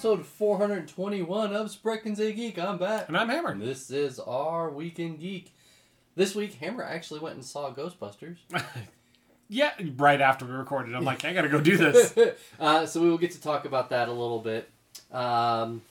[0.00, 2.58] episode 421 of Spreckens a Geek.
[2.58, 3.08] I'm back.
[3.08, 3.50] And I'm Hammer.
[3.50, 5.52] And this is our Weekend Geek.
[6.16, 8.38] This week, Hammer actually went and saw Ghostbusters.
[9.50, 12.16] yeah, right after we recorded, I'm like, I gotta go do this.
[12.58, 14.70] uh, so we will get to talk about that a little bit.
[15.12, 15.82] Um,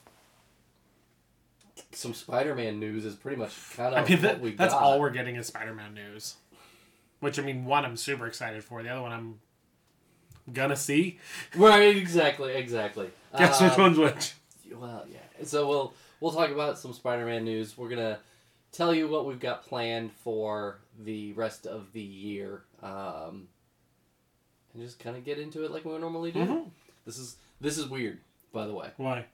[1.92, 4.82] some Spider-Man news is pretty much kind of I mean, that, that's got.
[4.82, 6.34] all we're getting is Spider-Man news.
[7.20, 8.82] Which I mean, one I'm super excited for.
[8.82, 9.38] The other one I'm
[10.52, 11.18] gonna see.
[11.54, 13.10] Right, exactly, exactly.
[13.36, 14.34] Guess Um, which one's which.
[14.74, 15.44] Well, yeah.
[15.44, 17.76] So we'll we'll talk about some Spider-Man news.
[17.76, 18.18] We're gonna
[18.72, 23.48] tell you what we've got planned for the rest of the year, um,
[24.74, 26.40] and just kind of get into it like we normally do.
[26.40, 26.70] Mhm.
[27.06, 28.18] This is this is weird,
[28.52, 28.90] by the way.
[28.96, 29.26] Why?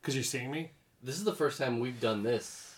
[0.00, 0.70] Because you're seeing me.
[1.02, 2.68] This is the first time we've done this.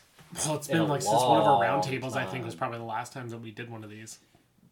[0.47, 2.17] Well, it's been like since one of our roundtables.
[2.17, 4.19] I think was probably the last time that we did one of these.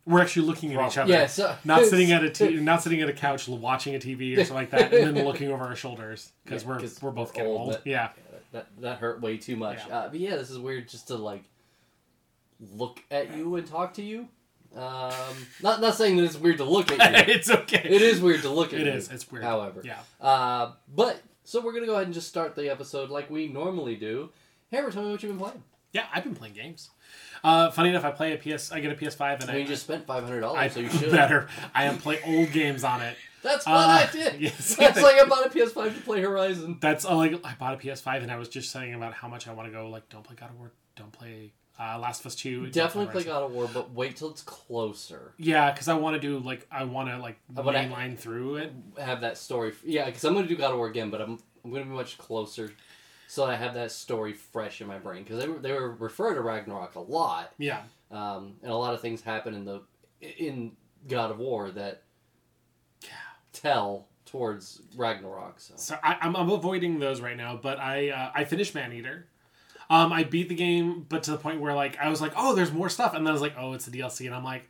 [0.04, 1.12] We're actually looking at each other.
[1.12, 4.32] Yeah, so Not sitting at a t- not sitting at a couch watching a TV
[4.36, 7.10] or something like that, and then looking over our shoulders because Yeah, we're 'cause we're
[7.12, 7.70] both we're getting old, old.
[7.72, 8.08] but- Yeah,
[8.52, 9.78] that that hurt way too much.
[9.86, 9.96] Yeah.
[9.96, 11.44] Uh, but yeah, this is weird just to like
[12.74, 14.28] look at you and talk to you.
[14.74, 15.12] Um,
[15.62, 17.34] not not saying that it's weird to look at you.
[17.34, 17.82] it's okay.
[17.84, 18.92] it is weird to look at It you.
[18.94, 19.10] is.
[19.10, 19.44] It's weird.
[19.44, 19.98] However, Yeah.
[20.20, 23.96] Uh, but so we're gonna go ahead and just start the episode like we normally
[23.96, 24.30] do.
[24.72, 25.62] Hammer, tell me what you've been playing.
[25.92, 26.90] Yeah, I've been playing games.
[27.44, 28.72] Uh, funny enough, I play a PS.
[28.72, 30.88] I get a PS5, and I I, you just spent five hundred dollars, so you
[30.88, 31.10] should.
[31.10, 31.48] better.
[31.74, 33.16] I am play old games on it.
[33.42, 34.52] That's what Uh, I did.
[34.54, 36.78] same That's like I bought a PS5 to play Horizon.
[36.80, 39.48] That's uh, like I bought a PS5, and I was just saying about how much
[39.48, 39.88] I want to go.
[39.90, 40.70] Like, don't play God of War.
[40.96, 42.68] Don't play uh, Last of Us Two.
[42.68, 43.24] Definitely play.
[43.24, 45.34] God of War, but wait till it's closer.
[45.38, 48.72] Yeah, because I want to do like I want to like mainline through it.
[48.98, 49.72] Have that story.
[49.84, 52.18] Yeah, because I'm gonna do God of War again, but I'm I'm gonna be much
[52.18, 52.72] closer,
[53.32, 55.22] so I have that story fresh in my brain.
[55.22, 57.80] Because they were they were referring to Ragnarok a lot, Yeah,
[58.10, 59.80] um, and a lot of things happen in the
[60.20, 60.72] in
[61.08, 62.02] God of War that
[63.54, 65.60] tell towards Ragnarok.
[65.60, 67.56] So so I, I'm, I'm avoiding those right now.
[67.56, 69.24] But I uh, I finished Maneater.
[69.88, 72.54] Um, I beat the game, but to the point where like I was like, oh,
[72.54, 74.68] there's more stuff, and then I was like, oh, it's a DLC, and I'm like,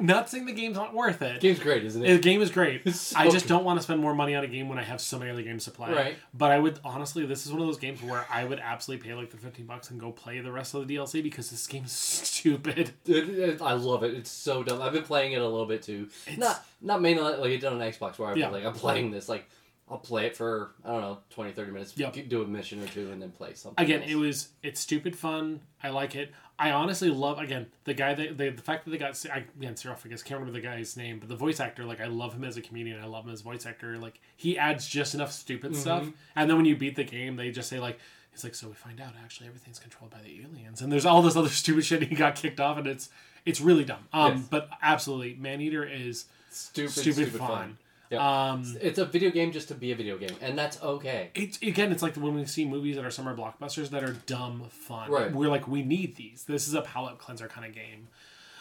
[0.00, 1.40] not saying the game's not worth it.
[1.40, 2.12] game's great, isn't it?
[2.14, 2.88] The game is great.
[2.94, 5.00] So I just don't want to spend more money on a game when I have
[5.00, 5.92] so many other games to play.
[5.92, 6.16] Right.
[6.34, 9.14] But I would honestly, this is one of those games where I would absolutely pay
[9.14, 11.84] like the fifteen bucks and go play the rest of the DLC because this game
[11.84, 11.92] is
[12.26, 12.90] stupid.
[13.06, 14.14] It- it- I love it.
[14.14, 14.82] It's so dumb.
[14.82, 16.08] I've been playing it a little bit too.
[16.26, 18.48] It's- not not mainly like it done on Xbox where I'm Yeah.
[18.48, 19.48] like I'm playing this like
[19.88, 21.92] I'll play it for I don't know 20 30 minutes.
[21.96, 22.28] Yep.
[22.28, 23.82] Do a mission or two and then play something.
[23.82, 24.10] Again, else.
[24.10, 25.60] it was it's stupid fun.
[25.82, 26.32] I like it.
[26.58, 29.76] I honestly love again the guy that the, the fact that they got I, again
[29.76, 32.32] Cyril I guess can't remember the guy's name, but the voice actor like I love
[32.32, 33.00] him as a comedian.
[33.00, 33.96] I love him as a voice actor.
[33.98, 35.80] Like he adds just enough stupid Mm-hmm.
[35.80, 37.98] stuff, and then when you beat the game, they just say like.
[38.32, 41.22] He's like, so we find out actually everything's controlled by the aliens, and there's all
[41.22, 42.02] this other stupid shit.
[42.02, 43.08] He got kicked off, and it's
[43.46, 44.06] it's really dumb.
[44.12, 44.46] Um, Yes.
[44.50, 47.48] but absolutely, Maneater is stupid stupid, stupid, fun.
[47.48, 47.78] fun.
[48.10, 48.20] Yep.
[48.20, 51.30] Um, It's a video game just to be a video game, and that's okay.
[51.34, 54.64] it's again, it's like when we see movies that are summer blockbusters that are dumb
[54.70, 55.10] fun.
[55.10, 55.32] Right.
[55.32, 56.44] We're like, we need these.
[56.44, 58.08] This is a palate cleanser kind of game.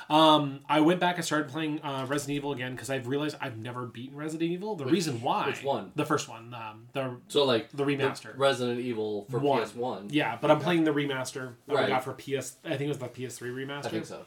[0.08, 3.58] Um, I went back and started playing uh, Resident Evil again because I've realized I've
[3.58, 4.76] never beaten Resident Evil.
[4.76, 5.92] The reason why, which one?
[5.96, 8.38] The first one, um, the So like the remaster.
[8.38, 9.64] Resident Evil for One.
[9.66, 10.08] PS One.
[10.12, 11.86] yeah, but I'm playing the remaster that Right.
[11.86, 12.58] I got for PS.
[12.64, 13.86] I think it was the PS3 remaster.
[13.86, 14.26] I think so.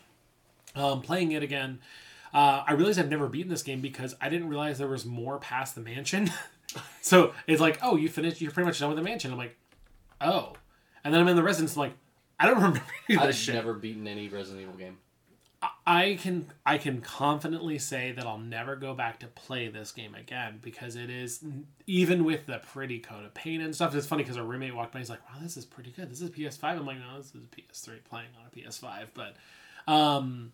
[0.75, 1.79] um, playing it again,
[2.33, 5.39] uh, I realized I've never beaten this game because I didn't realize there was more
[5.39, 6.31] past the mansion.
[7.01, 9.33] so it's like, oh, you finished, you're pretty much done with the mansion.
[9.33, 9.57] I'm like,
[10.21, 10.55] oh,
[11.05, 11.77] and then I'm in the residence.
[11.77, 11.95] I'm like,
[12.39, 12.81] I don't remember
[13.19, 13.55] I've shit.
[13.55, 14.99] never beaten any Resident Evil game.
[15.85, 20.15] I can I can confidently say that I'll never go back to play this game
[20.15, 21.43] again because it is
[21.87, 23.93] even with the pretty coat of paint and stuff.
[23.95, 25.01] It's funny because our roommate walked by.
[25.01, 26.11] He's like, "Wow, this is pretty good.
[26.11, 29.35] This is PS5." I'm like, "No, this is PS3 playing on a PS5." But
[29.93, 30.53] um,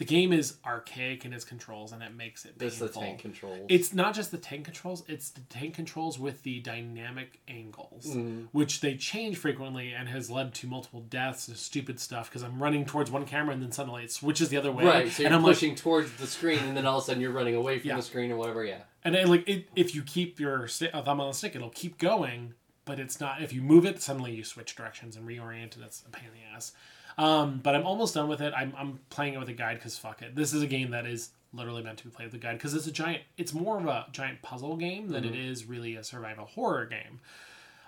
[0.00, 3.18] the game is archaic in its controls, and it makes it This is the tank
[3.18, 3.66] controls.
[3.68, 8.48] It's not just the tank controls; it's the tank controls with the dynamic angles, Mm.
[8.52, 12.30] which they change frequently, and has led to multiple deaths and stupid stuff.
[12.30, 15.12] Because I'm running towards one camera, and then suddenly it switches the other way, right.
[15.12, 17.20] So and you're I'm like, pushing towards the screen, and then all of a sudden
[17.20, 17.96] you're running away from Yeah.
[17.96, 18.64] the screen or whatever.
[18.64, 18.80] Yeah.
[19.04, 20.64] and like it, if you keep your
[20.94, 22.54] uh, thumb on the stick, it'll keep going,
[22.86, 23.42] but it's not.
[23.42, 26.32] If you move it, suddenly you switch directions and reorient, and it's a pain in
[26.32, 26.72] the ass.
[27.18, 28.52] Um, but I'm almost done with it.
[28.56, 30.34] I'm, I'm playing it with a guide because fuck it.
[30.34, 32.74] This is a game that is literally meant to be played with a guide because
[32.74, 33.22] it's a giant.
[33.36, 37.20] It's more of a giant puzzle game than it is really a survival horror game.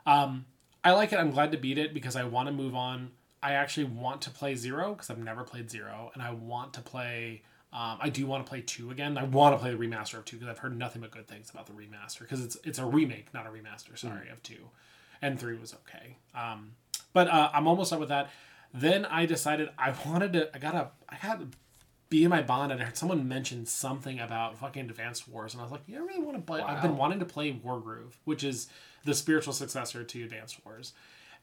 [0.06, 0.46] Um,
[0.84, 1.16] I like it.
[1.16, 3.12] I'm glad to beat it because I want to move on.
[3.42, 6.80] I actually want to play Zero because I've never played Zero, and I want to
[6.80, 7.42] play.
[7.72, 9.16] Um, I do want to play two again.
[9.16, 11.50] I want to play the remaster of two because I've heard nothing but good things
[11.50, 13.96] about the remaster because it's it's a remake, not a remaster.
[13.96, 14.68] Sorry, of two,
[15.20, 16.16] and three was okay.
[16.34, 16.72] Um,
[17.12, 18.30] but uh, I'm almost done with that.
[18.74, 20.54] Then I decided I wanted to.
[20.54, 20.90] I got a.
[21.08, 21.54] I had
[22.28, 25.72] my Bond, and I heard someone mention something about fucking Advanced Wars, and I was
[25.72, 26.60] like, yeah, I really want to play.
[26.60, 28.68] I've been wanting to play Wargroove, which is
[29.04, 30.92] the spiritual successor to Advanced Wars,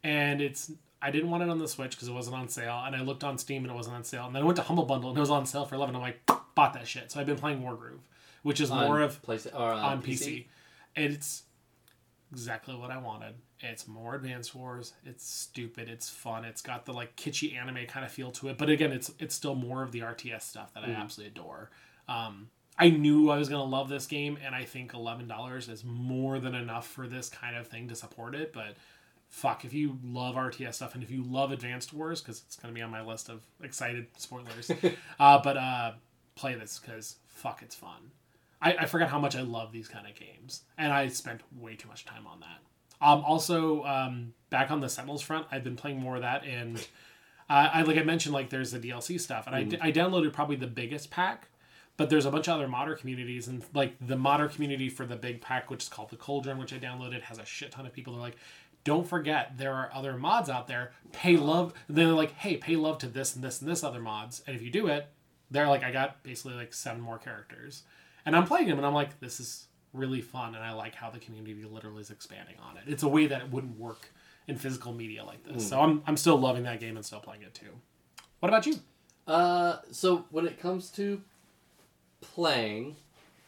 [0.04, 0.72] and it's.
[1.02, 3.24] I didn't want it on the Switch because it wasn't on sale, and I looked
[3.24, 5.18] on Steam and it wasn't on sale, and then I went to Humble Bundle and
[5.18, 5.96] it was on sale for eleven.
[5.96, 6.20] I'm like,
[6.56, 7.12] bought that shit.
[7.12, 8.02] So I've been playing Wargroove,
[8.44, 10.48] which is more of place or uh, on, on PC.
[10.96, 11.44] It's
[12.31, 13.36] exactly what I wanted.
[13.61, 14.94] It's more Advanced Wars.
[15.06, 15.89] It's stupid.
[15.89, 16.45] It's fun.
[16.45, 18.57] It's got the like kitschy anime kind of feel to it.
[18.57, 21.69] But again, it's it's still more of the RTS stuff that I absolutely adore.
[22.07, 25.83] Um, I knew I was gonna love this game, and I think eleven dollars is
[25.83, 28.53] more than enough for this kind of thing to support it.
[28.53, 28.77] But
[29.27, 32.73] fuck, if you love RTS stuff and if you love Advanced Wars, because it's gonna
[32.73, 34.71] be on my list of excited spoilers.
[35.19, 35.91] uh, but uh,
[36.35, 38.11] play this because fuck, it's fun.
[38.61, 41.75] I, I forgot how much I love these kind of games, and I spent way
[41.75, 42.59] too much time on that.
[43.01, 46.78] Um, also, um, back on the Sentinels front, I've been playing more of that, and
[47.50, 50.34] uh, I like I mentioned, like there's the DLC stuff, and I d I, downloaded
[50.34, 51.48] probably the biggest pack,
[51.98, 55.16] but there's a bunch of other modder communities, and like the modder community for the
[55.16, 57.94] big pack, which is called the Cauldron, which I downloaded, has a shit ton of
[57.94, 58.13] people.
[58.13, 58.38] They're like,
[58.84, 60.92] don't forget there are other mods out there.
[61.12, 61.74] Pay love.
[61.88, 64.56] And They're like, hey, pay love to this and this and this other mods, and
[64.56, 65.07] if you do it,
[65.52, 67.84] they're like, I got basically like seven more characters,
[68.25, 71.09] and I'm playing them, and I'm like, this is really fun, and I like how
[71.09, 72.83] the community literally is expanding on it.
[72.88, 74.09] It's a way that it wouldn't work
[74.47, 75.68] in physical media like this.
[75.69, 77.71] So I'm I'm still loving that game and still playing it too.
[78.39, 78.75] What about you?
[79.27, 81.21] Uh, so when it comes to
[82.21, 82.95] playing,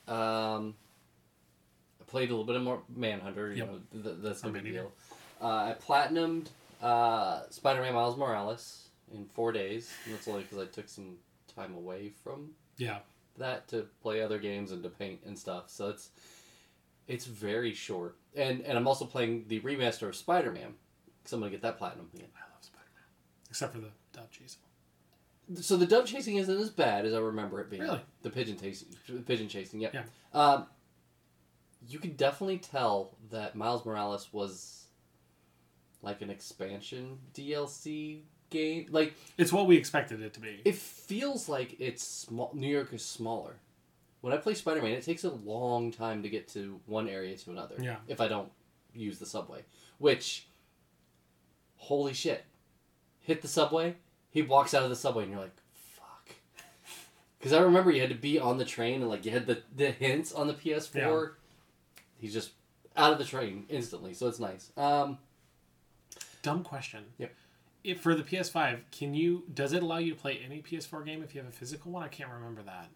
[0.07, 0.75] um,
[1.99, 3.51] I played a little bit of more Manhunter.
[3.51, 3.67] You Yep.
[3.67, 4.91] know, th- that's no big deal.
[5.41, 6.47] Uh, I platinumed
[6.81, 9.91] uh, Spider-Man Miles Morales in four days.
[10.05, 11.15] And that's only because I took some
[11.55, 12.99] time away from Yeah,
[13.41, 15.65] that to play other games and to paint and stuff.
[15.67, 16.09] So it's
[17.07, 18.15] it's very short.
[18.35, 20.73] And and I'm also playing the remaster of Spider-Man
[21.21, 22.29] because I'm gonna get that platinum again.
[22.35, 23.03] I love Spider Man,
[23.49, 24.61] except for the dove chasing.
[25.61, 27.81] So the dove chasing isn't as bad as I remember it being.
[27.81, 28.01] Really?
[28.21, 29.81] The pigeon chasing, the pigeon chasing.
[29.81, 29.93] Yep.
[29.93, 30.03] Yeah.
[30.33, 30.67] Um,
[31.87, 34.85] you can definitely tell that Miles Morales was
[36.01, 38.21] like an expansion DLC
[38.51, 38.85] game.
[38.91, 40.61] Like It's what we expected it to be.
[40.63, 42.51] it feels like it's small.
[42.53, 43.55] New York is smaller.
[44.21, 47.35] When I play Spider Man, it takes a long time to get to one area
[47.35, 47.75] to another.
[47.79, 47.95] Yeah.
[48.07, 48.51] If I don't
[48.93, 49.63] use the subway,
[49.97, 50.45] which,
[51.77, 52.45] holy shit,
[53.21, 53.95] hit the subway.
[54.29, 56.29] He walks out of the subway, and you're like, fuck.
[57.39, 59.63] Because I remember you had to be on the train, and like you had the
[59.75, 61.31] the hints on the PS4.
[62.19, 62.51] He's just
[62.95, 64.69] out of the train instantly, so it's nice.
[64.77, 65.17] Um,
[66.43, 67.03] Dumb question.
[67.17, 67.33] Yep.
[67.83, 69.43] If for the PS5, can you?
[69.53, 72.03] Does it allow you to play any PS4 game if you have a physical one?
[72.03, 72.89] I can't remember that.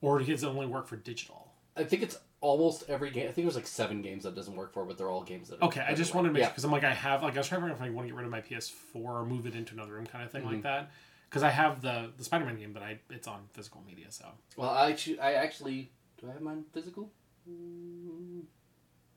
[0.00, 1.52] Or does it only work for digital?
[1.76, 3.28] I think it's almost every game.
[3.28, 5.60] I think there's like seven games that doesn't work for, but they're all games that.
[5.60, 6.46] Are Okay, I just wanted to make Yeah.
[6.46, 8.06] sure because I'm like I have like I was trying to remember if I want
[8.08, 10.42] to get rid of my PS4 or move it into another room kind of thing
[10.42, 10.52] Mm-hmm.
[10.54, 10.90] like that.
[11.28, 14.24] Because I have the the Spider-Man game, but I it's on physical media, so
[14.56, 17.12] Well, I actually, I actually, do I have mine physical?
[17.48, 18.42] Mm,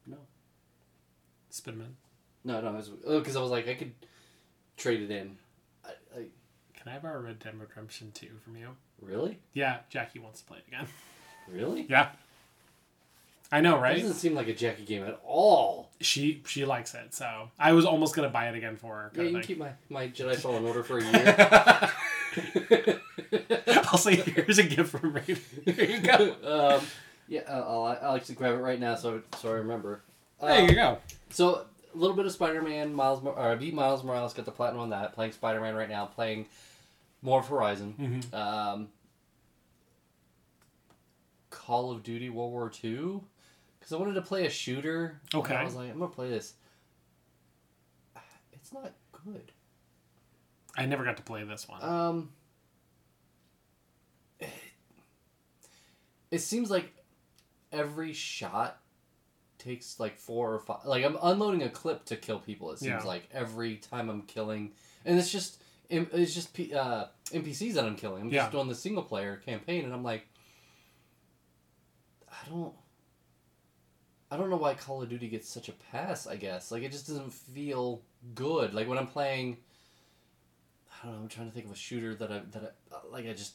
[0.06, 0.18] no,
[1.51, 1.94] Spinman.
[2.44, 3.19] no, no.
[3.19, 3.94] Because I was like, I could
[4.83, 5.38] trade it in.
[5.85, 6.25] I, I,
[6.77, 8.69] Can I have our Red Dead Redemption 2 from you?
[9.01, 10.88] really, Yeah, Jackie wants to play it again.
[11.51, 11.85] really.
[11.89, 12.09] Yeah.
[13.51, 13.91] I know, right?
[13.91, 14.01] It right?
[14.01, 15.90] doesn't seem like a Jackie game at all.
[16.02, 19.11] She she likes it, so I was almost gonna buy it again for her.
[19.13, 22.99] Yeah, Kind you of can keep my, my Jedi Fallen Order for a year.
[23.92, 25.37] I'll say here's a gift from Raven.
[25.75, 26.78] Here you go.
[26.80, 26.85] um,
[27.28, 30.02] yeah, I'll, I'll I'll actually grab it right now so so I remember.
[30.42, 30.97] There Um, you go.
[31.30, 34.52] So a little bit of Spider-Man, Miles, Mor- or I beat Miles Morales, got the
[34.52, 35.14] platinum on that.
[35.14, 36.47] Playing Spider-Man right now, playing
[37.21, 37.95] more of Horizon.
[38.31, 38.33] Mhm.
[38.38, 38.90] Um,
[41.50, 43.21] Call of Duty World War II,
[43.80, 45.21] because I wanted to play a shooter.
[45.33, 45.56] Okay.
[45.56, 46.54] I was like, I'm gonna play this.
[48.54, 49.52] It's not good.
[50.76, 51.83] I never got to play this one.
[51.83, 52.30] Um,
[56.31, 56.92] it seems like
[57.71, 58.80] every shot
[59.63, 60.85] takes like four or five.
[60.85, 62.71] Like I'm unloading a clip to kill people.
[62.71, 63.07] It seems Yeah.
[63.07, 64.71] like every time I'm killing,
[65.05, 68.23] and it's just it's just uh, NPCs that I'm killing.
[68.23, 68.41] I'm Yeah.
[68.43, 70.27] just doing the single player campaign, and I'm like,
[72.29, 72.73] I don't.
[74.31, 76.25] I don't know why Call of Duty gets such a pass.
[76.25, 78.01] I guess like it just doesn't feel
[78.33, 78.73] good.
[78.73, 79.57] Like when I'm playing.
[81.01, 81.21] I don't know.
[81.23, 83.27] I'm trying to think of a shooter that I that I, like.
[83.27, 83.53] I just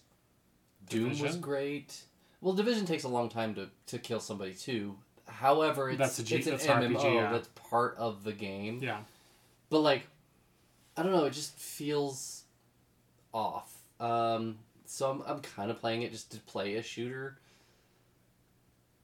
[0.88, 2.00] Doom was great.
[2.40, 4.96] Well, Division takes a long time to, to kill somebody too.
[5.28, 7.32] However, it's That's a G- it's an that's MMO RPG, yeah.
[7.32, 8.80] that's part of the game.
[8.82, 8.98] yeah.
[9.70, 10.06] But like,
[10.96, 11.24] I don't know.
[11.26, 12.42] It just feels
[13.32, 13.72] off.
[14.00, 17.38] Um, so I'm I'm kind of playing it just to play a shooter.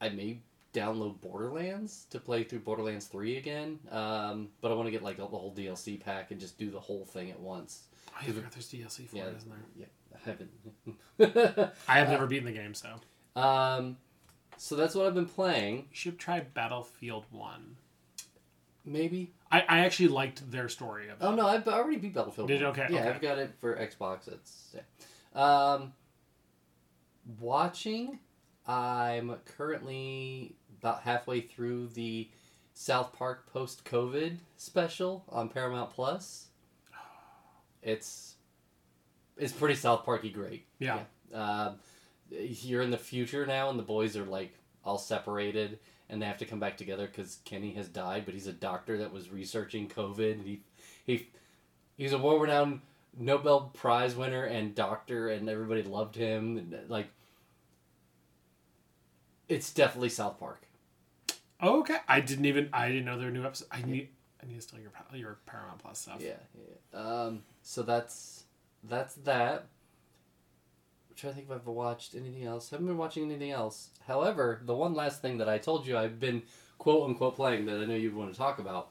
[0.01, 0.39] I may
[0.73, 3.79] download Borderlands to play through Borderlands Three again.
[3.91, 6.79] Um, but I want to get like the whole DLC pack and just do the
[6.79, 7.83] whole thing at once.
[8.19, 9.59] I forgot there's DLC for Yeah, it, isn't there?
[9.77, 11.71] yeah, I haven't.
[11.87, 12.89] I have never beaten the game, so
[13.39, 13.97] um,
[14.57, 15.75] so that's what I've been playing.
[15.77, 17.77] you should try Battlefield One.
[18.85, 19.33] Maybe.
[19.51, 21.25] I, I actually liked their story of it.
[21.25, 22.47] Oh no, I've already beat Battlefield.
[22.47, 22.67] Did you?
[22.67, 22.79] 1.
[22.79, 23.09] Okay, Yeah, okay.
[23.09, 24.27] I've got it for Xbox.
[24.31, 25.73] It's yeah.
[25.73, 25.93] Um,
[27.39, 28.19] watching.
[28.67, 32.29] I'm currently about halfway through the
[32.73, 36.47] South Park post COVID special on Paramount Plus.
[37.81, 38.35] It's
[39.37, 40.65] it's pretty South Parky great.
[40.79, 41.01] Yeah.
[41.33, 41.75] Um,
[42.29, 44.53] you're in the future now, and the boys are like
[44.83, 45.79] all separated,
[46.09, 48.97] and they have to come back together because Kenny has died, but he's a doctor
[48.97, 50.33] that was researching COVID.
[50.33, 50.61] And he
[51.05, 51.27] he
[51.97, 52.81] he's a world-renowned
[53.17, 56.57] Nobel Prize winner and doctor, and everybody loved him.
[56.57, 57.07] And, like,
[59.47, 60.63] it's definitely South Park.
[61.63, 63.69] Okay, I didn't even I didn't know there were new episodes.
[63.71, 64.09] I need
[64.43, 66.17] I need to steal your your Paramount Plus stuff.
[66.19, 66.33] Yeah,
[66.93, 66.99] yeah.
[66.99, 68.43] Um, so that's
[68.83, 69.67] that's that.
[71.15, 72.69] I'm trying to think if I've watched anything else.
[72.69, 73.89] haven't been watching anything else.
[74.05, 76.43] However, the one last thing that I told you I've been
[76.77, 78.89] quote unquote playing that I know you want to talk about.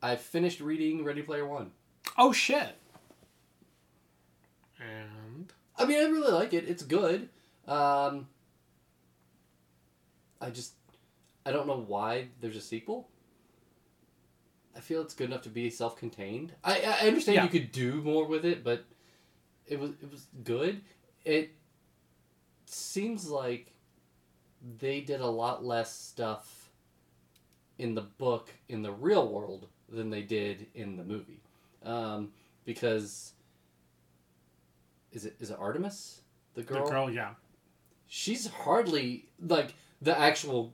[0.00, 1.72] I finished reading Ready Player One.
[2.16, 2.76] Oh shit.
[4.78, 6.68] And I mean, I really like it.
[6.68, 7.28] It's good.
[7.66, 8.28] Um,
[10.40, 10.74] I just
[11.44, 13.08] I don't know why there's a sequel.
[14.76, 16.52] I feel it's good enough to be self-contained.
[16.62, 17.42] I I understand Yeah.
[17.44, 18.84] you could do more with it, but
[19.66, 20.82] it was it was good.
[21.24, 21.52] It
[22.66, 23.72] seems like
[24.78, 26.70] they did a lot less stuff
[27.78, 31.40] in the book in the real world than they did in the movie,
[31.84, 32.30] um,
[32.64, 33.32] because
[35.12, 36.20] is it is it Artemis
[36.54, 36.84] the girl?
[36.84, 37.30] the girl, yeah.
[38.06, 40.72] She's hardly like the actual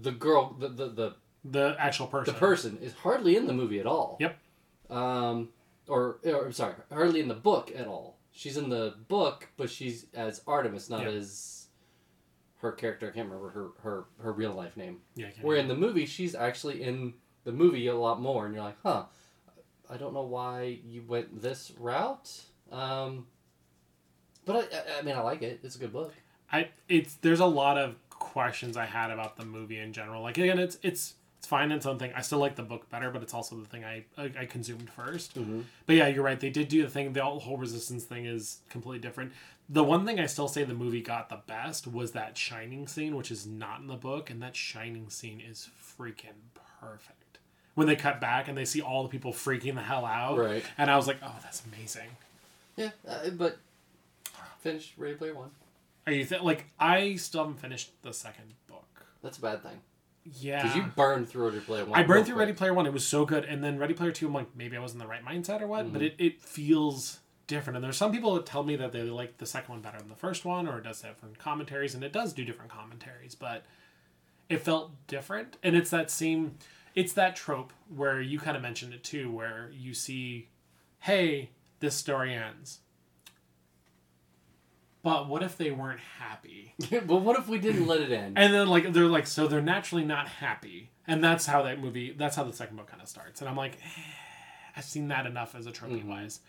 [0.00, 2.34] the girl the the, the The actual person.
[2.34, 4.16] the person is hardly in the movie at all.
[4.20, 4.38] Yep.
[4.88, 5.48] Um,
[5.88, 8.16] or, or I'm sorry, hardly in the book at all.
[8.32, 11.66] She's in the book, but she's as Artemis, not as
[12.58, 13.08] her character.
[13.08, 14.98] I can't remember her her, her real life name.
[15.14, 15.28] Yeah.
[15.42, 18.78] Where in the movie, she's actually in the movie a lot more, and you're like,
[18.82, 19.04] huh.
[19.92, 22.30] I don't know why you went this route.
[22.70, 23.26] Um,
[24.44, 25.60] but I, I, I mean, I like it.
[25.64, 26.14] It's a good book.
[26.52, 30.22] I it's there's a lot of questions I had about the movie in general.
[30.22, 32.12] Like again, it's it's it's fine in something.
[32.14, 34.90] I still like the book better, but it's also the thing I I, I consumed
[34.94, 35.60] 1st Mm-hmm.
[35.86, 36.38] But yeah, you're right.
[36.38, 37.14] They did do the thing.
[37.14, 39.32] The whole resistance thing is completely different.
[39.66, 43.16] The one thing I still say the movie got the best was that shining scene,
[43.16, 47.38] which is not in the book, and that shining scene is freaking perfect.
[47.74, 50.62] When they cut back and they see all the people freaking the hell out, Right.
[50.76, 52.08] and I was like, "Oh, that's amazing."
[52.76, 53.56] Yeah, uh, but
[54.60, 55.50] finished Ready Player One.
[56.06, 56.66] Are you th- like?
[56.78, 59.06] I still haven't finished the second book.
[59.22, 59.80] That's a bad thing.
[60.38, 61.98] Yeah, Because you burned through Ready Player One.
[61.98, 62.46] I burned through quick.
[62.46, 62.86] Ready Player One.
[62.86, 64.26] It was so good, and then Ready Player Two.
[64.28, 65.92] I'm like, maybe I was in the right mindset or what, Mm-hmm.
[65.92, 67.76] but it, it feels different.
[67.76, 70.08] And there's some people that tell me that they like the second one better than
[70.08, 73.64] the first one, or it does different commentaries, and it does do different commentaries, but
[74.48, 75.56] it felt different.
[75.62, 76.56] And it's that same,
[76.94, 80.48] it's that trope where you kind of mentioned it too, where you see,
[81.00, 82.80] hey, this story ends.
[85.02, 86.74] But what if they weren't happy?
[86.90, 88.36] but what if we didn't let it end?
[88.38, 92.12] And then like they're like so they're naturally not happy, and that's how that movie.
[92.16, 93.40] That's how the second book kind of starts.
[93.40, 94.00] And I'm like, eh,
[94.76, 96.40] I've seen that enough as a trophy wise.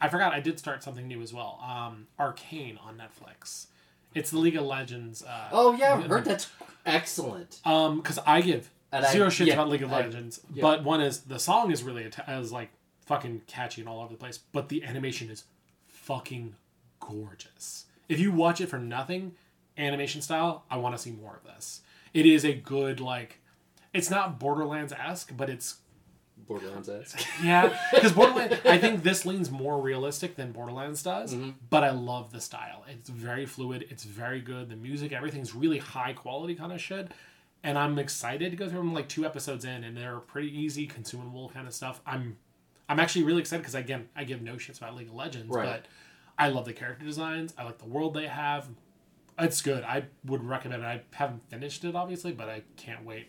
[0.00, 1.60] I forgot I did start something new as well.
[1.62, 3.66] Um, Arcane on Netflix.
[4.14, 5.22] It's the League of Legends.
[5.22, 6.48] Uh, oh yeah, I've heard that's
[6.84, 7.60] excellent.
[7.64, 10.62] um, because I give And I- zero shits yeah, about League of I- Legends, yeah.
[10.62, 12.70] but one is the song is really atta- is like
[13.06, 15.44] fucking catchy and all over the place, but the animation is
[15.86, 16.54] fucking
[16.98, 17.84] gorgeous.
[18.10, 19.32] If you watch it for nothing,
[19.78, 21.80] animation style, I want to see more of this.
[22.12, 23.40] It is a good like,
[23.94, 25.76] it's not Borderlands esque, but it's
[26.48, 27.20] Borderlands esque.
[27.44, 28.56] yeah, because Borderlands.
[28.64, 31.50] I think this leans more realistic than Borderlands does, Mm-hmm.
[31.68, 32.84] but I love the style.
[32.88, 33.86] It's very fluid.
[33.90, 34.68] It's very good.
[34.70, 37.12] The music, everything's really high quality kind of shit.
[37.62, 40.86] And I'm excited to go through them like two episodes in, and they're pretty easy,
[40.86, 42.00] consumable kind of stuff.
[42.06, 42.38] I'm,
[42.88, 45.66] I'm actually really excited because again, I give no shits about League of Legends, Right.
[45.66, 45.86] but
[46.40, 47.54] I love the character designs.
[47.58, 48.66] I like the world they have.
[49.38, 49.84] It's good.
[49.84, 50.86] I would recommend it.
[50.86, 53.26] I haven't finished it obviously, but I can't wait.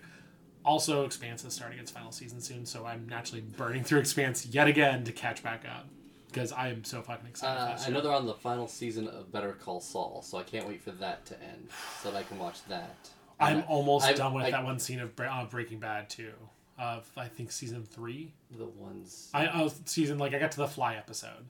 [0.63, 4.68] Also, Expanse is starting its final season soon, so I'm naturally burning through Expanse yet
[4.68, 5.88] again to catch back up
[6.27, 7.60] because I am so fucking excited.
[7.60, 10.68] Uh, I know they're on the final season of Better Call Saul, so I can't
[10.68, 11.70] wait for that to end
[12.01, 13.10] so that I can watch that.
[13.39, 16.34] I'm And almost I- done with I- that one scene of uh, Breaking Bad too.
[16.77, 18.34] Of I think season three.
[18.58, 19.30] The ones.
[19.34, 21.48] I, season like I got to the Fly episode.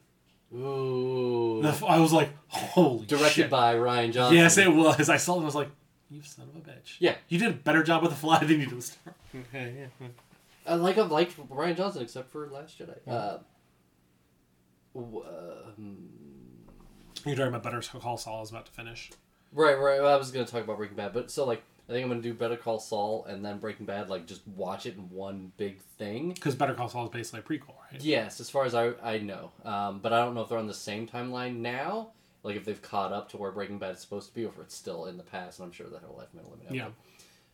[0.53, 1.61] Ooh.
[1.61, 3.49] The, f- I was like, holy Directed shit.
[3.49, 4.37] by Rian Johnson.
[4.37, 5.09] Yes, it was.
[5.09, 5.37] I saw it.
[5.37, 5.69] and I was like,
[6.09, 6.95] you son of a bitch.
[6.99, 7.15] Yeah.
[7.29, 9.13] You did a better job with the Fly than you did with Star.
[10.67, 12.97] I like I've liked Rian Johnson except for Last Jedi.
[13.07, 13.37] Uh,
[14.93, 16.09] w- um,
[17.25, 19.09] You're talking about Better Call Saul is about to finish.
[19.53, 19.99] right, right.
[20.01, 22.33] I was gonna talk about Breaking Bad, but so like I think I'm gonna do
[22.33, 26.31] Better Call Saul and then Breaking Bad, like just watch it in one big thing.
[26.31, 28.01] Because Better Call Saul is basically a prequel, right?
[28.01, 30.67] Yes, as far as I I know, um, but I don't know if they're on
[30.67, 32.11] the same timeline now.
[32.43, 34.59] Like if they've caught up to where Breaking Bad is supposed to be, or if
[34.59, 35.59] it's still in the past.
[35.59, 36.71] And I'm sure that whole life might limit.
[36.71, 36.87] Yeah.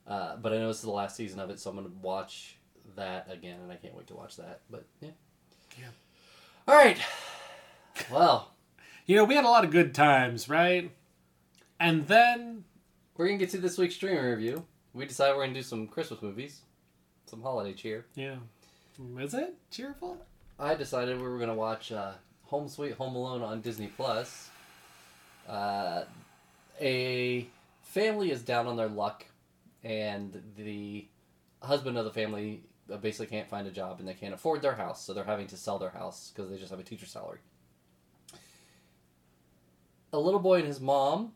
[0.08, 2.58] Uh, but I know this is the last season of it, so I'm gonna watch
[2.96, 4.62] that again, and I can't wait to watch that.
[4.70, 5.10] But yeah.
[5.80, 5.88] Yeah.
[6.68, 6.98] All right.
[8.12, 8.52] Well,
[9.08, 10.92] You know, we had a lot of good times, right?
[11.80, 12.66] And then
[13.18, 14.64] we're gonna get to this week's streaming review.
[14.94, 16.62] We decided we're gonna do some Christmas movies,
[17.26, 18.06] some holiday cheer.
[18.16, 18.36] Yeah.
[19.20, 20.18] Is it cheerful?
[20.60, 22.14] I decided we were gonna watch uh,
[22.46, 24.50] Home Sweet Home Alone on Disney Plus.
[25.48, 26.04] Uh,
[26.80, 27.48] a
[27.84, 29.26] family is down on their luck,
[29.84, 31.08] and the
[31.62, 34.76] husband of the family uh, basically can't find a job, and they can't afford their
[34.76, 37.40] house, so they're having to sell their house because they just have a teacher salary.
[40.14, 41.34] A little boy and his mom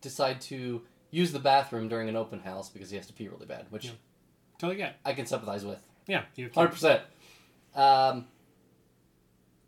[0.00, 3.46] decide to use the bathroom during an open house because he has to pee really
[3.46, 3.92] bad, which Yeah.
[4.58, 4.96] Totally get.
[5.04, 5.80] I can sympathize with.
[6.06, 6.24] Yeah.
[6.54, 7.02] Hundred percent.
[7.74, 8.26] Um,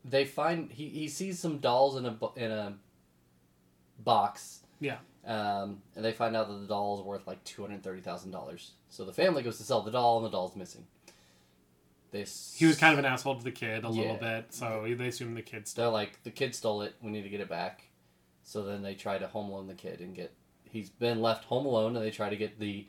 [0.05, 2.75] they find he, he sees some dolls in a in a
[3.99, 4.61] box.
[4.81, 4.97] Yeah.
[5.25, 8.33] Um, and they find out that the doll is worth like two hundred thirty thousand
[8.33, 8.73] dollars.
[8.89, 10.85] So the family goes to sell the doll, and the doll's missing.
[12.11, 14.85] They s- He was kind of an asshole to the kid a little bit, so
[14.87, 16.95] they assume the kid's They're like the kid stole it.
[17.01, 17.85] We need to get it back.
[18.43, 20.33] So then they try to home loan the kid and get.
[20.73, 22.87] He's been left home alone, and they try to get the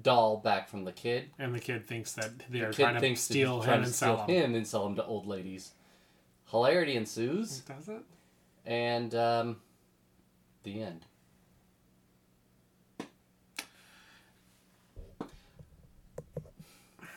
[0.00, 1.30] doll back from the kid.
[1.38, 4.26] and the kid thinks that they The are trying to steal him and steal sell
[4.26, 4.28] him.
[4.50, 5.72] him and sell him to old ladies.
[6.50, 7.58] Hilarity ensues.
[7.60, 8.02] Does it?
[8.64, 9.56] And um,
[10.62, 11.04] the end.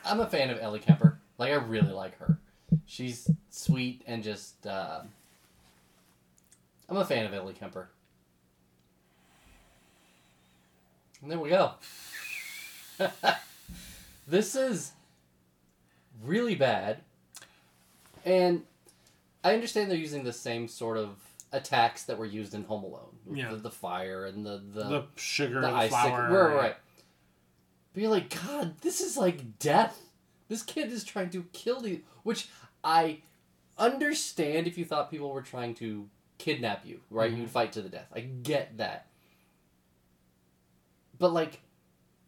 [0.04, 1.18] I'm a fan of Ellie Kemper.
[1.38, 2.38] Like I really like her.
[2.86, 4.66] She's sweet and just.
[4.66, 5.02] Uh,
[6.88, 7.88] I'm a fan of Ellie Kemper.
[11.11, 11.72] And there we go.
[14.26, 14.92] this is
[16.24, 16.98] really bad.
[18.24, 18.62] And
[19.44, 21.16] I understand they're using the same sort of
[21.52, 23.16] attacks that were used in Home Alone.
[23.32, 23.50] Yeah.
[23.50, 26.30] The, the fire and the the, The sugar, the the, flour.
[26.30, 26.76] Right, right.
[27.92, 30.00] But you're like, God, this is like death.
[30.48, 32.48] This kid is trying to kill the which
[32.82, 33.18] I
[33.78, 36.08] understand if you thought people were trying to
[36.38, 37.32] kidnap you, right?
[37.32, 37.38] Mhm.
[37.38, 38.08] You'd fight to the death.
[38.14, 39.06] I get that.
[41.22, 41.60] But like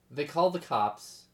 [0.08, 1.24] they call the cops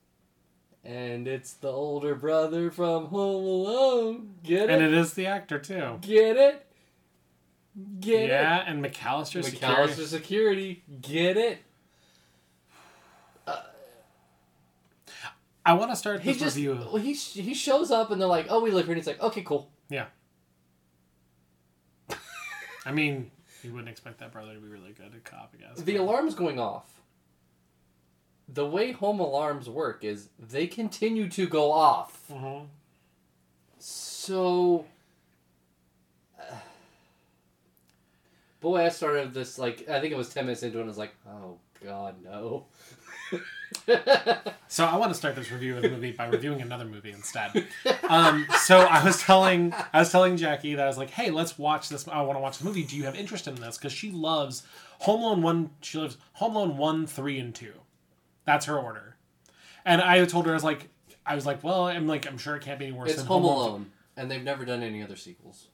[0.82, 4.34] and it's the older brother from Home Alone.
[4.42, 4.70] Get it?
[4.70, 4.94] And it?
[4.94, 5.98] it is the actor too.
[6.00, 6.66] Get it?
[8.00, 8.28] Get it?
[8.30, 10.06] yeah, and McAllister McAllister security.
[10.06, 10.82] Security.
[11.02, 11.58] Get it?
[15.62, 16.76] I want to start He this just review.
[16.76, 19.20] well, he he shows up and they're like, "Oh, we live here." And he's like,
[19.20, 20.06] "Okay, cool." Yeah.
[22.86, 23.30] I mean,
[23.62, 25.82] you wouldn't expect that brother to be really good at cop, I guess.
[25.82, 26.99] The but- alarm's going off.
[28.52, 32.22] The way home alarms work is they continue to go off.
[32.30, 32.66] Mhm.
[33.78, 34.86] So,
[36.38, 36.56] uh,
[38.60, 40.80] boy, I started this like I think it was ten minutes into it.
[40.82, 42.66] and I was like, "Oh God, no."
[44.66, 47.66] So I want to start this review of the movie by reviewing another movie instead.
[48.08, 51.58] Um, so I was telling I was telling Jackie that I was like, "Hey, let's
[51.58, 52.06] watch this.
[52.08, 52.82] I want to watch the movie.
[52.84, 54.64] Do you have interest in this?" Because she loves
[55.00, 55.70] Home Alone one.
[55.82, 57.72] She loves Home Alone one, three, and two.
[58.44, 59.16] That's her order.
[59.84, 60.88] And I told her I was like,
[61.24, 63.26] I was like, well, I'm like, I'm sure it can't be any worse it's than
[63.26, 65.68] Home Alone, and they've never done any other sequels.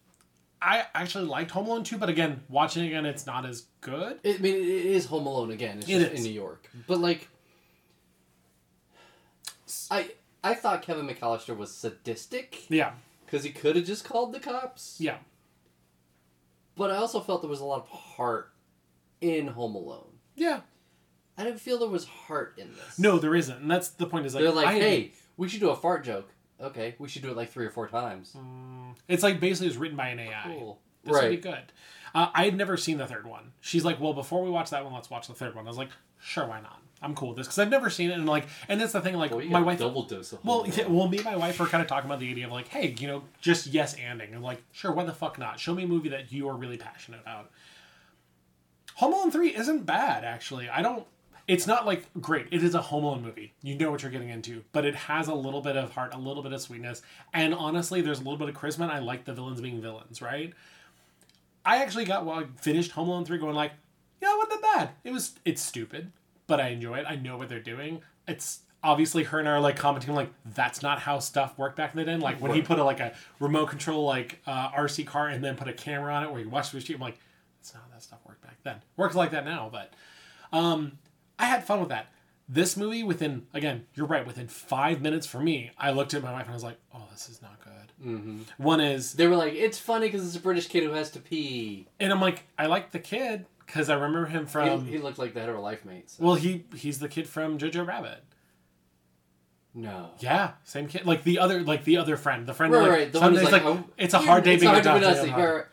[0.61, 4.19] I actually liked Home Alone 2, but again, watching it again, it's not as good.
[4.25, 5.79] I mean, it is Home Alone again.
[5.79, 6.19] It's It just is.
[6.21, 7.29] in New York, but like,
[9.91, 10.11] I
[10.43, 12.93] I thought Kevin McAllister was sadistic Yeah,
[13.25, 14.97] because he could have just called the cops.
[15.01, 15.19] yeah.
[16.77, 18.53] But I also felt there was a lot of heart
[19.21, 20.19] in Home Alone.
[20.35, 20.61] Yeah.
[21.39, 22.99] I didn't feel there was heart in this.
[22.99, 23.59] No, there isn't.
[23.61, 26.05] And that's the point is like, they're like, I- hey, we should do a fart
[26.05, 26.29] joke.
[26.61, 28.35] Okay, we should do it like three or four times.
[28.37, 30.43] Mm, It's like basically it was written by an AI.
[30.47, 30.81] Cool.
[31.05, 31.73] This would be good.
[32.15, 33.53] Uh, I had never seen the third one.
[33.61, 35.67] She's like, well, before we watch that one, let's watch the third one.
[35.67, 36.81] I was like, sure, why not?
[37.03, 39.15] I'm cool with this because I've never seen it, and like, and that's the thing.
[39.17, 39.79] Like, Well, my wife.
[39.79, 42.21] double dose of Well, yeah, well, me and my wife were kind of talking about
[42.21, 44.33] the idea of like, hey, you know, just yes anding.
[44.33, 45.61] And like, sure, why the fuck not?
[45.61, 47.51] Show me a movie that you are really passionate about.
[48.95, 50.71] Home Alone 3 isn't bad, actually.
[50.71, 51.07] I don't.
[51.49, 52.49] It's not like great.
[52.51, 53.53] It is a Home Alone movie.
[53.63, 56.19] You know what you're getting into, but it has a little bit of heart, a
[56.19, 58.83] little bit of sweetness, and honestly, there's a little bit of charisma.
[58.83, 60.53] And I like the villains being villains, right?
[61.65, 63.73] I actually got well, I finished Home Alone 3 going like,
[64.21, 64.91] yeah, it wasn't that bad.
[65.05, 66.11] It was it's stupid,
[66.47, 67.07] but I enjoy it.
[67.09, 68.03] I know what they're doing.
[68.27, 71.93] It's obviously her and I are like commenting like that's not how stuff worked back
[71.93, 72.17] in the day.
[72.17, 75.57] Like when he put a like a remote control like uh, RC car and then
[75.57, 76.97] put a camera on it where you watch the street.
[76.97, 77.19] I'm like,
[77.59, 78.77] that's not how that stuff worked back then.
[78.97, 79.93] Works like that now, but
[80.53, 80.99] um,
[81.39, 82.07] I had fun with that.
[82.49, 84.25] This movie, within again, you're right.
[84.27, 87.03] Within five minutes for me, I looked at my wife and I was like, "Oh,
[87.11, 87.73] this is not good."
[88.07, 88.39] Mm-hmm.
[88.63, 91.19] One is, They were like, it's funny because it's a British kid who has to
[91.19, 91.89] pee.
[91.99, 94.85] and I'm like, I like the kid because I remember him from.
[94.85, 96.11] he, he looked like the head of a life mate.
[96.11, 98.23] so- well, he he's the kid from Jojo Rabbit.
[99.75, 100.11] no.
[100.21, 101.05] Yeah, same kid.
[101.07, 102.73] Like the other, like the other friend, the friend.
[102.73, 103.13] Right, like, right.
[103.13, 105.31] The one like, like, oh, it's a hard day being hard to be adopted.
[105.31, 105.43] Nazi.
[105.43, 105.69] Or-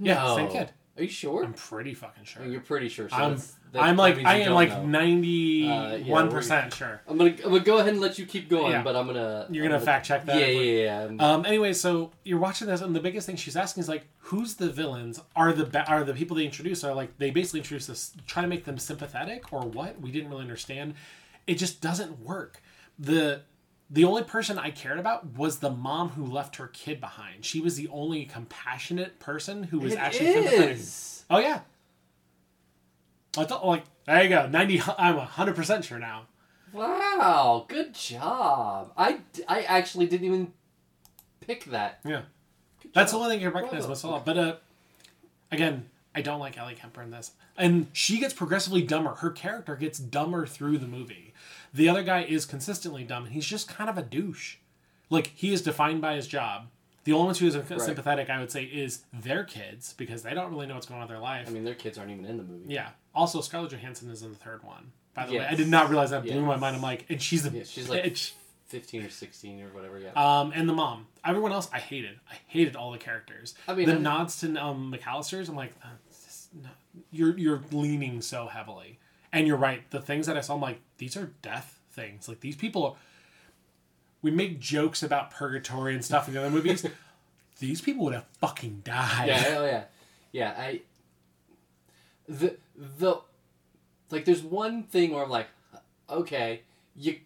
[0.00, 0.36] Yeah, No.
[0.36, 0.70] same kid.
[0.98, 1.44] Are you sure?
[1.44, 2.44] I'm pretty fucking sure.
[2.44, 3.08] You're pretty sure.
[3.08, 5.68] So I'm, that's- I'm like, I am like ninety
[6.04, 7.00] one percent sure.
[7.06, 8.82] I'm gonna, I'm gonna go ahead and let you keep going, Yeah.
[8.82, 9.46] but I'm gonna.
[9.50, 10.40] You're I'm gonna fact check that.
[10.40, 11.32] Yeah, yeah, yeah.
[11.34, 11.44] Um.
[11.46, 14.68] Anyway, so you're watching this, and the biggest thing she's asking is like, who's the
[14.70, 15.20] villains?
[15.36, 18.42] Are the ba- are the people they introduce are like they basically introduce this, try
[18.42, 20.00] to make them sympathetic or what?
[20.00, 20.94] We didn't really understand.
[21.46, 22.60] It just doesn't work.
[22.98, 23.42] The
[23.90, 27.44] the only person I cared about was the mom who left her kid behind.
[27.44, 30.78] She was the only compassionate person who was It actually sympathetic.
[31.30, 31.60] Oh yeah.
[33.36, 34.46] I thought like there you go.
[34.48, 34.80] Ninety.
[34.98, 36.26] I'm hundred percent sure now.
[36.72, 38.92] Wow, good job.
[38.96, 40.52] I, I actually didn't even
[41.40, 42.00] pick that.
[42.04, 42.22] Yeah.
[42.82, 44.24] Good That's the only thing I recognize most of.
[44.24, 44.56] But uh,
[45.50, 49.14] again, I don't like Ellie Kemper in this, and she gets progressively dumber.
[49.14, 51.27] Her character gets dumber through the movie.
[51.74, 54.56] The other guy is consistently dumb, and he's just kind of a douche.
[55.10, 56.68] Like he is defined by his job.
[57.04, 60.34] The only ones who who is sympathetic, I would say, is their kids because they
[60.34, 61.46] don't really know what's going on in their life.
[61.48, 62.72] I mean, their kids aren't even in the movie.
[62.72, 62.90] yeah.
[63.14, 64.92] Also, Scarlett Johansson is in the third one.
[65.14, 66.76] By the way, I did not realize that blew my mind.
[66.76, 68.16] I'm like, and she's the Yeah, she's like
[68.66, 70.10] 15 or 16 or whatever, yeah.
[70.12, 71.06] Um, and the mom.
[71.24, 72.20] Everyone else, I hated.
[72.30, 73.54] I hated all the characters.
[73.66, 75.48] I mean, the I'm- nods to um, McAllister's.
[75.48, 75.72] I'm like,
[76.62, 76.68] no,
[77.10, 78.98] you're you're leaning so heavily,
[79.32, 79.88] and you're right.
[79.90, 82.28] The things that I saw, I'm like, these are death things.
[82.28, 82.96] Like these people.
[84.20, 86.84] We make jokes about purgatory and stuff in the other movies.
[87.60, 89.28] these people would have fucking died.
[89.28, 89.84] yeah, oh yeah.
[90.32, 90.80] Yeah, I.
[92.28, 92.56] The.
[92.76, 93.20] The.
[94.10, 95.46] Like, there's one thing where I'm like,
[96.10, 96.62] okay,
[96.96, 97.16] you.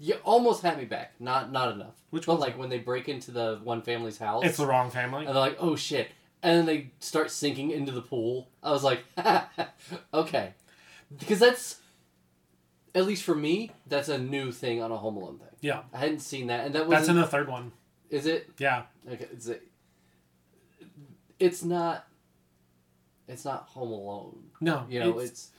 [0.00, 1.14] You almost had me back.
[1.20, 1.94] Not not enough.
[2.10, 2.40] Which one?
[2.40, 5.20] like when they break into the one family's house, It's the wrong family.
[5.24, 6.10] and they're like, "Oh shit!"
[6.42, 8.48] and then they start sinking into the pool.
[8.62, 9.04] I was like,
[10.14, 10.52] "Okay,"
[11.18, 11.80] because that's
[12.94, 15.48] at least for me, that's a new thing on a Home Alone thing.
[15.60, 17.72] Yeah, I hadn't seen that, and that was that's in the third one.
[18.10, 18.50] is it?
[18.58, 19.56] Yeah, Okay, it's a,
[21.38, 22.06] it's not.
[23.26, 24.50] It's not Home Alone.
[24.60, 25.50] no, You know, it's- it's.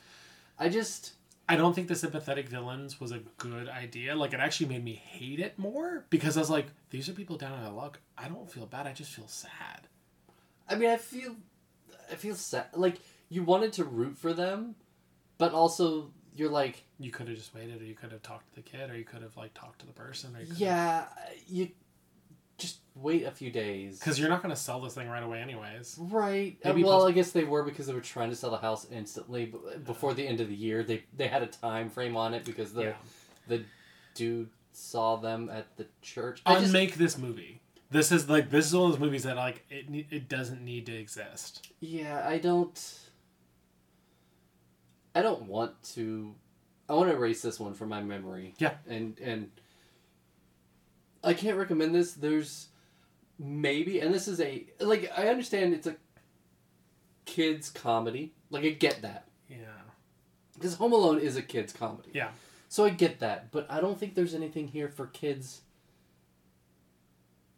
[0.58, 1.14] I just
[1.50, 4.16] I don't think the sympathetic villains was a good idea.
[4.16, 7.38] Like it actually made me hate it more because I was like, these are people
[7.38, 8.00] down on their luck.
[8.18, 8.88] I don't feel bad.
[8.88, 9.82] I just feel sad.
[10.70, 11.36] I mean, I feel,
[12.12, 12.68] I feel sad.
[12.74, 12.96] Like
[13.30, 14.76] you wanted to root for them,
[15.38, 18.56] but also you're like, You could have just waited, or you could have talked to
[18.56, 20.36] the kid, or you could have like talked to the person.
[20.36, 21.06] Or you yeah,
[21.48, 21.70] you
[22.58, 24.00] just wait a few days.
[24.00, 25.98] because you're not going to sell this thing right away, anyways.
[26.00, 26.58] Right.
[26.64, 28.88] Maybe well, post- I guess they were because they were trying to sell the house
[28.92, 30.84] instantly b- before the end of the year.
[30.84, 32.94] They they had a time frame on it because the yeah.
[33.48, 33.64] the
[34.14, 36.42] dude saw them at the church.
[36.46, 37.62] I just, Unmake this movie.
[37.92, 40.86] This is like this is one of those movies that like it it doesn't need
[40.88, 41.68] to exist.
[41.80, 43.00] yeah, I don't.
[45.16, 46.36] I don't want to.
[46.88, 48.54] I want to erase this one from my memory.
[48.60, 48.74] Yeah.
[48.88, 49.50] And and.
[51.24, 52.14] I can't recommend this.
[52.14, 52.68] There's
[53.40, 55.96] maybe, and this is a like I understand it's a
[57.26, 58.34] kids comedy.
[58.52, 59.28] Like I get that.
[59.50, 59.58] Yeah.
[60.54, 62.10] Because Home Alone is a kids' comedy.
[62.14, 62.30] Yeah.
[62.70, 65.62] So I get that, but I don't think there's anything here for kids.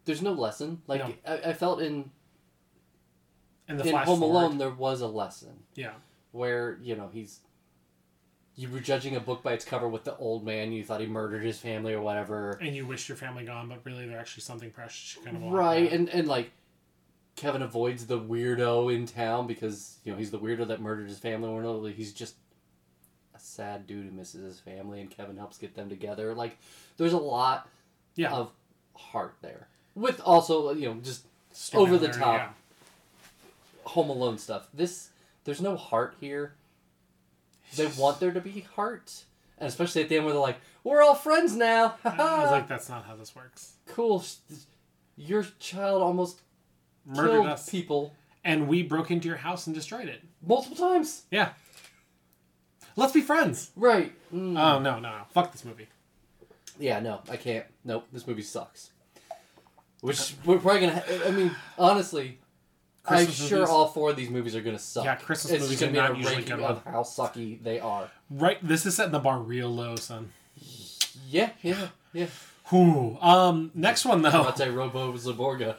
[0.06, 0.80] There's no lesson.
[0.86, 1.14] Like No.
[1.26, 2.10] I, I felt in
[3.68, 4.32] in flash Home forward.
[4.46, 5.92] Alone there was a lesson Yeah.
[6.32, 7.40] where you know he's
[8.58, 10.72] you were judging a book by its cover with the old man.
[10.72, 12.58] You thought he murdered his family or whatever.
[12.60, 15.16] And you wish your family gone, but really they're actually something precious.
[15.16, 16.50] You kind of Right, and and like
[17.36, 21.20] Kevin avoids the weirdo in town because you know he's the weirdo that murdered his
[21.20, 21.48] family.
[21.48, 22.34] Or no, he's just
[23.32, 26.34] a sad dude who misses his family, and Kevin helps get them together.
[26.34, 26.58] Like,
[26.96, 27.68] there's a lot
[28.16, 28.32] yeah.
[28.32, 28.50] of
[28.96, 31.26] heart there, with also you know just
[31.74, 32.34] over the top.
[32.34, 32.48] yeah.
[33.84, 34.68] Home Alone stuff.
[34.74, 35.10] This
[35.44, 36.54] there's no heart here.
[37.76, 39.24] They want there to be heart,
[39.58, 42.68] and especially at the end where they're like, "We're all friends now." I was like,
[42.68, 43.74] that's not how this works.
[43.86, 44.24] cool.
[45.16, 46.42] Your child almost
[47.04, 47.68] Murdered killed us.
[47.68, 50.22] people And we broke into your house and destroyed it.
[50.46, 51.22] multiple times.
[51.30, 51.50] Yeah.
[52.96, 53.70] Let's be friends.
[53.76, 54.12] Right.
[54.32, 54.58] Mm.
[54.58, 55.22] Oh, no, no, no.
[55.32, 55.88] Fuck this movie.
[56.78, 57.66] yeah, no, I can't.
[57.84, 58.90] Nope, this movie sucks.
[60.00, 61.00] Which we're probably gonna.
[61.00, 62.38] Ha- I mean, honestly,
[63.10, 65.04] I'm sure movies- all four of these movies are gonna suck.
[65.04, 68.10] Yeah, Christmas it's movies are not a usually good of how sucky they are.
[68.30, 70.32] Right, this is setting the bar real low, son.
[71.28, 72.26] Yeah, yeah, yeah.
[72.70, 73.18] Whew.
[73.20, 74.30] Um, next one though.
[74.30, 75.76] Karate Robo Zaborgar.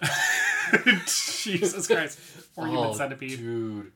[1.06, 2.20] Jesus Christ.
[2.56, 3.40] Or human oh, centipede.
[3.40, 3.92] dude.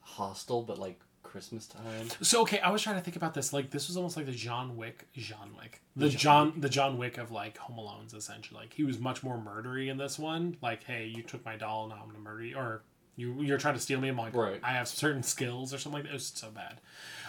[0.00, 2.08] Hostile, but like Christmas time.
[2.22, 3.52] So okay, I was trying to think about this.
[3.52, 7.18] Like this was almost like the John Wick, John Wick, the John, the John Wick
[7.18, 8.60] of like Home Alone's essentially.
[8.60, 10.56] Like he was much more murdery in this one.
[10.62, 12.82] Like, hey, you took my doll, now I'm gonna murder you, or
[13.16, 14.08] you you're trying to steal me.
[14.08, 14.60] I'm like, Right.
[14.62, 16.10] I have certain skills or something like that.
[16.10, 16.80] It was so bad.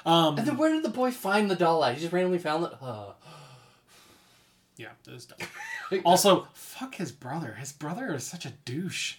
[0.05, 1.95] Um, And then where did the boy find the doll at?
[1.95, 2.71] He just randomly found it.
[2.81, 3.13] Uh,
[4.77, 6.01] yeah, it was dumb.
[6.05, 7.53] also, fuck his brother.
[7.59, 9.15] His brother is such a douche.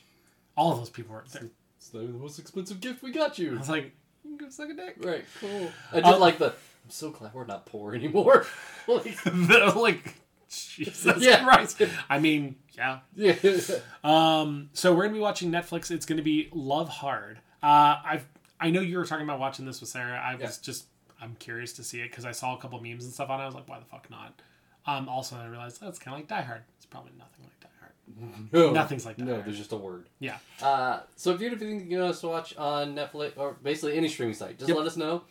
[0.56, 1.24] All of those people are.
[1.24, 3.54] it's the most expensive gift we got you.
[3.56, 3.92] I was like,
[4.24, 4.96] you can go suck a dick.
[4.98, 5.70] Right, cool.
[5.92, 6.46] I just Um, like the.
[6.84, 8.46] I'm so glad we're not poor anymore.
[8.88, 10.14] like, The, like,
[10.48, 11.44] Jesus Yeah.
[11.44, 11.80] Christ.
[12.08, 13.34] I mean, yeah, yeah.
[14.04, 15.90] Um, so we're gonna be watching Netflix.
[15.90, 17.38] It's gonna be Love Hard.
[17.62, 18.26] Uh, I've
[18.58, 20.18] I know you were talking about watching this with Sarah.
[20.22, 20.62] I was Yeah.
[20.62, 20.86] just
[21.20, 23.42] I'm curious to see it because I saw a couple memes and stuff on it.
[23.42, 24.40] I was like, why the fuck not?
[24.86, 26.62] Um, also I realized that's kind of like Die Hard.
[26.78, 27.69] It's probably nothing like Die Hard.
[28.52, 29.24] No, Nothing's like that.
[29.24, 30.08] No, there's just a word.
[30.18, 30.38] Yeah.
[30.62, 33.96] Uh, so if you have anything you want us to watch on Netflix or basically
[33.96, 34.78] any streaming site, just Yep.
[34.78, 35.22] let us know.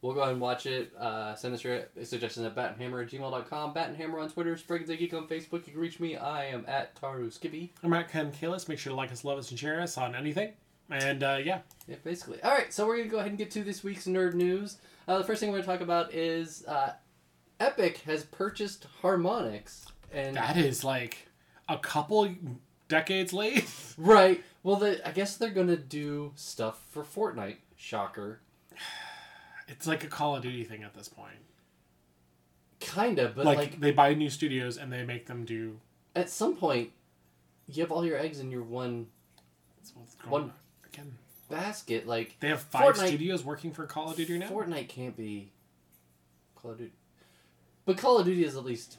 [0.00, 0.92] We'll go ahead and watch it.
[0.96, 3.72] Uh, send us your suggestions at batandhammer at gmail.com.
[3.72, 4.56] Bat and Hammer on Twitter.
[4.56, 5.64] Spriggins a Geek on Facebook.
[5.66, 6.16] You can reach me.
[6.16, 7.72] I am at Taru Skippy.
[7.84, 8.68] I'm at Ken Kalis.
[8.68, 10.54] Make sure to like us, love us, and share us on anything.
[10.90, 12.42] And uh, yeah, Yeah, basically.
[12.42, 14.78] All right, so we're going to go ahead and get to this week's nerd news.
[15.06, 16.94] Uh, the first thing we're going to talk about is uh,
[17.60, 19.86] Epic has purchased Harmonix.
[20.12, 21.28] And that is like
[21.72, 22.28] a couple
[22.88, 23.68] decades late.
[23.98, 24.42] Right.
[24.62, 27.56] Well, they, I guess they're going to do stuff for Fortnite.
[27.76, 28.40] Shocker.
[29.68, 31.36] It's like a Call of Duty thing at this point.
[32.80, 35.78] Kinda, but like, like they buy new studios and they make them do
[36.16, 36.90] at some point,
[37.68, 39.06] you have all your eggs in your one
[40.28, 40.52] One- on.
[40.92, 41.14] again.
[41.48, 42.06] basket.
[42.06, 44.48] Like They have five Fortnite- studios working for Call of Duty now.
[44.48, 45.50] Fortnite can't be
[46.56, 46.92] Call of Duty,
[47.84, 48.98] but Call of Duty is at least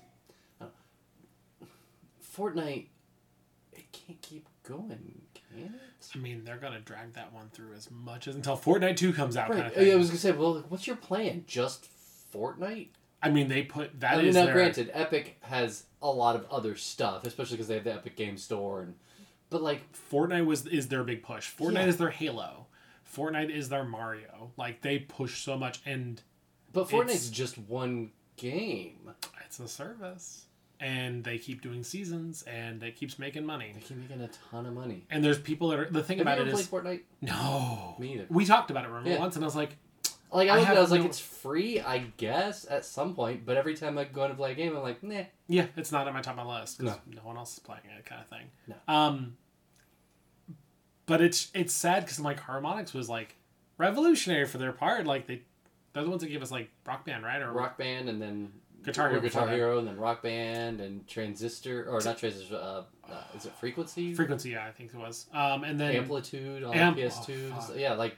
[2.35, 2.87] Fortnite.
[3.73, 5.71] It can't keep going, can it?
[6.13, 9.35] I mean, they're gonna drag that one through as much as until Fortnite Two comes
[9.37, 9.49] out.
[9.49, 9.55] Right.
[9.61, 9.91] Kind of oh, thing.
[9.91, 11.43] I was gonna say, well, what's your plan?
[11.47, 11.87] Just
[12.33, 12.89] Fortnite?
[13.21, 16.35] I mean, they put that I is mean, now their granted, Epic has a lot
[16.35, 18.95] of other stuff, especially because they have the Epic Game Store, and
[19.49, 21.49] but like Fortnite was is their big push.
[21.55, 21.85] Fortnite Yeah.
[21.87, 22.67] is their Halo.
[23.15, 24.51] Fortnite is their Mario.
[24.57, 26.21] Like they push so much, and
[26.73, 29.09] but Fortnite's just one game.
[29.45, 30.45] it's a service,
[30.83, 33.71] and they keep doing seasons, and it keeps making money.
[33.73, 35.05] They keep making a ton of money.
[35.09, 37.01] And there's people that are the thing Have about you it ever is played Fortnite?
[37.21, 37.95] no.
[37.99, 38.25] Me either.
[38.29, 39.19] We talked about it remember Yeah.
[39.19, 39.77] once, and I was like,
[40.31, 43.45] Like I I, I was like, it's free, I guess, at some point.
[43.45, 45.23] But every time I go in to play a game, I'm like, nah.
[45.47, 47.15] Yeah, it's not on my top of my list because No.
[47.15, 47.21] no.
[47.27, 48.47] one else is playing it, kind of thing.
[48.67, 48.75] No.
[48.87, 49.37] Um,
[51.05, 53.35] but it's it's sad because like Harmonix was like
[53.77, 55.05] revolutionary for their part.
[55.05, 55.41] Like they,
[55.93, 57.41] they're the ones that gave us like Rock Band, right?
[57.41, 58.51] Or Rock Band, and then
[58.83, 59.47] Guitar Hero Guitar.
[59.49, 62.55] Hero, and then Rock Band, and Transistor, or not Transistor.
[62.55, 64.13] Uh, uh, is it Frequency?
[64.13, 65.27] Frequency, yeah, I think it was.
[65.33, 67.53] Um, and then Amplitude on Amp- PS2.
[67.55, 68.17] oh, yeah, like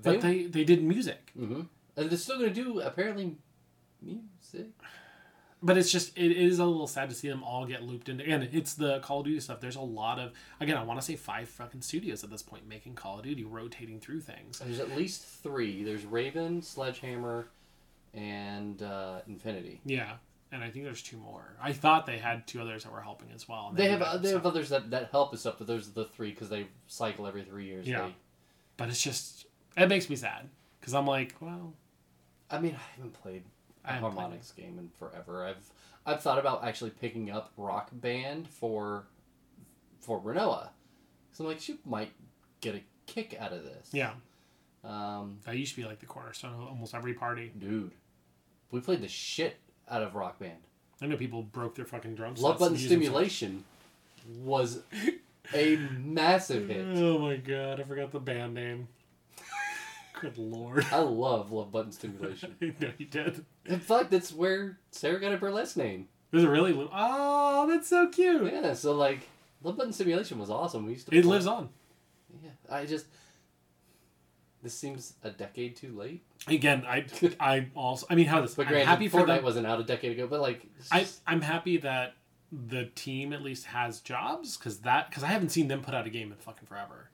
[0.00, 0.12] they.
[0.12, 1.30] but they they did music.
[1.36, 1.62] hmm
[1.96, 3.36] And they're still gonna do apparently
[4.02, 4.68] music.
[5.60, 8.24] But it's just it is a little sad to see them all get looped into.
[8.24, 9.58] And it's the Call of Duty stuff.
[9.60, 12.68] There's a lot of again, I want to say five fucking studios at this point
[12.68, 14.60] making Call of Duty, rotating through things.
[14.60, 15.82] There's at least three.
[15.82, 17.48] There's Raven, Sledgehammer,
[18.14, 19.80] and uh, Infinity.
[19.84, 20.12] Yeah.
[20.50, 21.54] And I think there's two more.
[21.60, 23.68] I thought they had two others that were helping as well.
[23.68, 25.92] and They have uh, they have others that, that help and stuff, but those are
[25.92, 27.86] the three because they cycle every three years.
[27.86, 28.06] Yeah.
[28.06, 28.14] They-
[28.78, 30.48] But it's just it makes me sad
[30.80, 31.74] because I'm like, well,
[32.50, 33.42] I mean, I haven't played
[33.84, 35.44] a I haven't played Harmonix game in forever.
[35.46, 35.70] I've
[36.06, 39.04] I've thought about actually picking up Rock Band for
[40.00, 40.70] for Renoa.
[41.32, 42.12] So I'm like, she might
[42.62, 43.88] get a kick out of this.
[43.92, 44.12] yeah,
[44.88, 47.52] Um, that used to be like the cornerstone of almost every party.
[47.58, 47.92] dude,
[48.70, 49.56] we played the shit
[49.90, 50.58] out of Rock Band.
[51.02, 52.40] I know people broke their fucking drums.
[52.40, 53.64] Love Button Stimulation
[54.40, 54.80] was
[55.54, 56.86] a massive hit.
[56.96, 58.88] Oh my god, I forgot the band name.
[60.20, 60.84] Good lord.
[60.90, 62.56] I love Love Button Stimulation.
[62.60, 63.44] no, you did.
[63.66, 66.08] In fact, that's where Sarah got her burlesque name.
[66.32, 66.74] Is it really?
[66.92, 68.52] Oh, that's so cute.
[68.52, 69.28] Yeah, so like,
[69.62, 70.86] Love Button Simulation was awesome.
[70.86, 71.16] We used to.
[71.16, 71.68] It play- lives on.
[72.42, 73.06] Yeah, I just.
[74.68, 76.22] This seems a decade too late.
[76.46, 77.06] Again, I
[77.40, 79.44] I also I mean how this But I'm granted, happy for Fortnite them.
[79.44, 80.26] wasn't out a decade ago.
[80.26, 82.16] But like, I I'm happy that
[82.52, 86.06] the team at least has jobs because that because I haven't seen them put out
[86.06, 87.08] a game in fucking forever.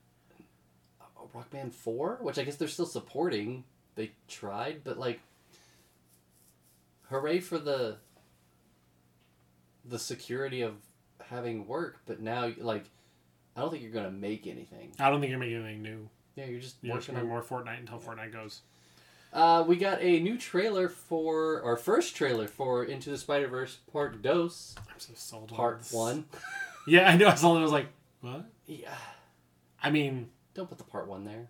[1.32, 3.62] Rock Band Four, which I guess they're still supporting.
[3.94, 5.20] They tried, but like,
[7.08, 7.98] hooray for the.
[9.84, 10.74] The security of
[11.22, 12.86] having work, but now like,
[13.54, 14.92] I don't think you're gonna make anything.
[14.98, 16.08] I don't think you're making anything new.
[16.36, 18.60] Yeah, you're just You're working on more Fortnite until Fortnite goes.
[19.32, 23.78] Uh, we got a new trailer for our first trailer for Into the Spider Verse
[23.92, 25.92] Part Dos, I'm so sold on Part this.
[25.92, 26.24] One.
[26.86, 27.28] Yeah, I know.
[27.28, 27.60] I saw it.
[27.60, 27.86] I was like,
[28.20, 28.44] what?
[28.66, 28.94] Yeah,
[29.82, 31.48] I mean, don't put the Part One there.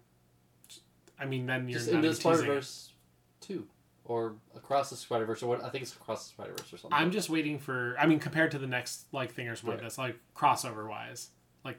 [1.18, 2.42] I mean, then you're Just Into the Spider.
[2.44, 2.92] Verse
[3.40, 3.66] Two,
[4.04, 5.64] or Across the Spider Verse, or what?
[5.64, 6.96] I think it's Across the Spider Verse or something.
[6.96, 7.96] I'm just waiting for.
[7.98, 9.82] I mean, compared to the next like thing or something Right.
[9.82, 11.30] that's like crossover wise,
[11.64, 11.78] like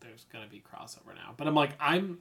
[0.00, 1.34] there's gonna be crossover now.
[1.36, 2.18] But I'm like, I'm.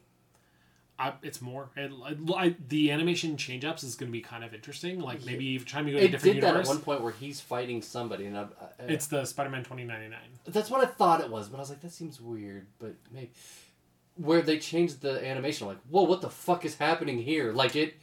[0.98, 1.70] I, it's more.
[1.76, 1.92] It,
[2.36, 5.00] I, the animation change ups is going to be kind of interesting.
[5.02, 6.68] Like maybe trying to go to a It different did that universe.
[6.70, 10.18] at one point where he's fighting somebody, and I, I, It's the Spider Man 2099.
[10.48, 12.68] That's what I thought it was, but I was like, that seems weird.
[12.80, 13.32] But maybe
[14.16, 17.52] where they changed the animation, like, whoa, what the fuck is happening here?
[17.52, 17.96] Like it,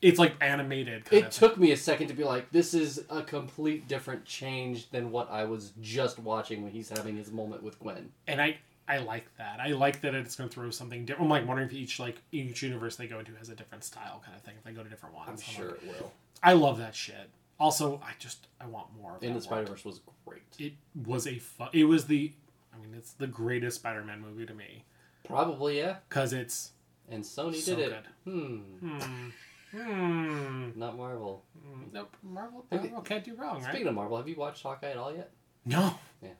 [0.00, 1.04] It's like animated.
[1.04, 4.88] Kind it took me a second to be like, this is a complete different change
[4.90, 8.10] than what I was just watching when he's having his moment with Gwen.
[8.26, 8.56] and I
[8.88, 9.60] I like that.
[9.60, 11.24] I like that it's going to throw something different.
[11.26, 14.22] I'm like wondering if each like each universe they go into has a different style
[14.24, 14.54] kind of thing.
[14.56, 16.12] If they go to different ones, I'm I'm sure like- it will.
[16.42, 17.28] I love that shit.
[17.60, 19.66] Also, I just I want more of In the Spider.
[19.66, 20.42] Verse was great.
[20.58, 20.72] It
[21.06, 21.40] was a
[21.72, 22.32] It was the.
[22.72, 24.84] I mean, it's the greatest Spider-Man movie to me
[25.24, 25.96] Probably yeah.
[26.08, 26.70] because it's
[27.10, 28.04] And Sony So did it.
[28.24, 28.56] Hmm.
[28.80, 29.28] hmm
[29.72, 30.70] hmm.
[30.76, 31.44] Not Marvel.
[31.92, 33.70] Nope, Marvel, you- Marvel can't do wrong, right?
[33.70, 35.30] Speaking of Marvel, have you watched Hawkeye at all yet?
[35.64, 35.94] No.
[36.22, 36.30] Yeah.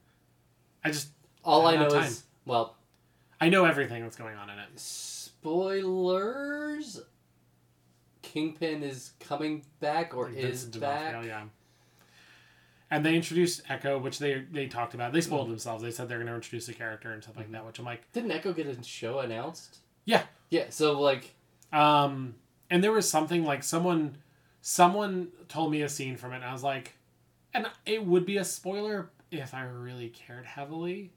[0.85, 1.09] I just
[1.45, 2.77] All I I know is well,
[3.41, 4.69] I know everything that's going on in it.
[5.79, 7.01] spoilers.
[8.23, 11.13] Kingpin is coming back or is Vincent back.
[11.13, 11.45] D'Onofrio, yeah.
[12.91, 15.13] And they introduced Echo, which they they talked about.
[15.13, 15.83] They spoiled themselves.
[15.83, 18.11] They said they're going to introduce a character and stuff like that, which I'm like,
[18.13, 19.79] Didn't Echo get a show announced?
[20.05, 20.23] yeah.
[20.51, 21.35] Yeah, so like
[21.73, 22.35] Um,
[22.71, 24.17] and there was something like someone,
[24.63, 26.95] someone told me a scene from it, and I was like,
[27.53, 31.13] and it would be a spoiler if I really cared heavily.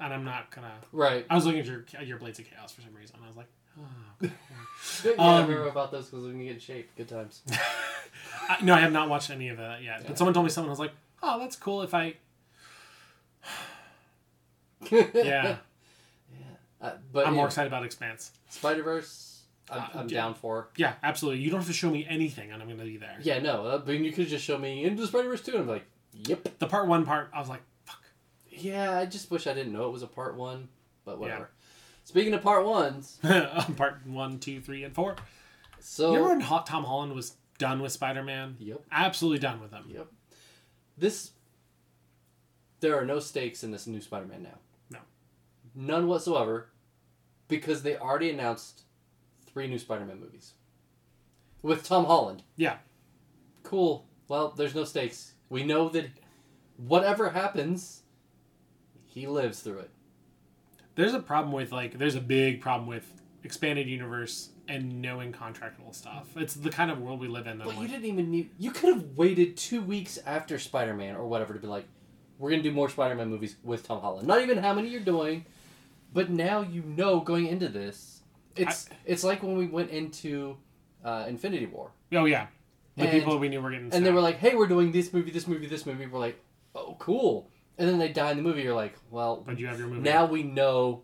[0.00, 0.72] And I'm not gonna.
[0.92, 1.26] right.
[1.28, 3.16] I was looking at your your Blades of Chaos for some reason.
[3.22, 3.82] I was like, oh.
[5.04, 7.42] yeah, Um, I remember about those because we can get in shape, good times.
[8.48, 10.00] I, no, I have not watched any of that yet.
[10.00, 10.06] Yeah.
[10.08, 10.68] But someone told me something.
[10.68, 11.82] I was like, oh, that's cool.
[11.82, 12.14] If I,
[14.90, 15.02] yeah.
[15.14, 15.56] yeah,
[16.80, 18.32] Uh, but I'm yeah, more excited about Expanse.
[18.48, 20.14] Spider Verse, I'm, Uh, I'm yeah.
[20.22, 20.68] down for.
[20.76, 21.42] Yeah, absolutely.
[21.42, 23.18] You don't have to show me anything, and I'm gonna be there.
[23.22, 25.68] Yeah, no, uh, but you could just show me into Spider Verse too, and I'm
[25.68, 25.84] like,
[26.14, 26.58] yep.
[26.58, 27.60] The part one part, I was like.
[28.60, 30.68] Yeah, I just wish I didn't know it was a part one,
[31.04, 31.18] but Yeah.
[31.18, 31.50] whatever.
[32.04, 35.16] Speaking of part ones, uh, part one, two, three, and four.
[35.78, 38.56] so You remember when Ho- Tom Holland was done with Spider Man?
[38.58, 39.84] yep, Absolutely done with him.
[39.88, 40.08] yep.
[40.98, 41.32] This
[42.80, 44.58] there are no stakes in this new Spider Man now.
[44.90, 44.98] No.
[45.74, 46.70] None whatsoever,
[47.48, 48.82] because they already announced
[49.46, 50.54] three new Spider Man movies
[51.62, 52.42] with Tom Holland.
[52.56, 52.78] Yeah.
[53.62, 54.06] Cool.
[54.28, 55.34] Well, there's no stakes.
[55.50, 56.06] We know that
[56.78, 57.99] whatever happens,
[59.20, 59.90] he lives through it.
[60.96, 63.06] There's a problem with like there's a big problem with
[63.44, 66.28] expanded universe and knowing contractual stuff.
[66.36, 67.58] It's the kind of world we live in.
[67.58, 68.50] That But I'm you like, didn't even need.
[68.58, 71.86] You could have waited two weeks after Spider Man or whatever to be like,
[72.38, 74.26] we're gonna do more Spider Man movies with Tom Holland.
[74.28, 75.46] Not even how many you're doing,
[76.12, 78.22] but now you know going into this.
[78.56, 80.56] It's it's like when we went into
[81.04, 82.48] uh, Infinity War, oh yeah,
[82.96, 85.12] the And- people we knew were getting and they were like, "Hey, we're doing this
[85.12, 86.38] movie, this movie, this movie." We're like,
[86.74, 87.48] "Oh, cool!"
[87.80, 88.62] And then they die in the movie.
[88.62, 91.02] You're like, "Well, but you have your movie now we know."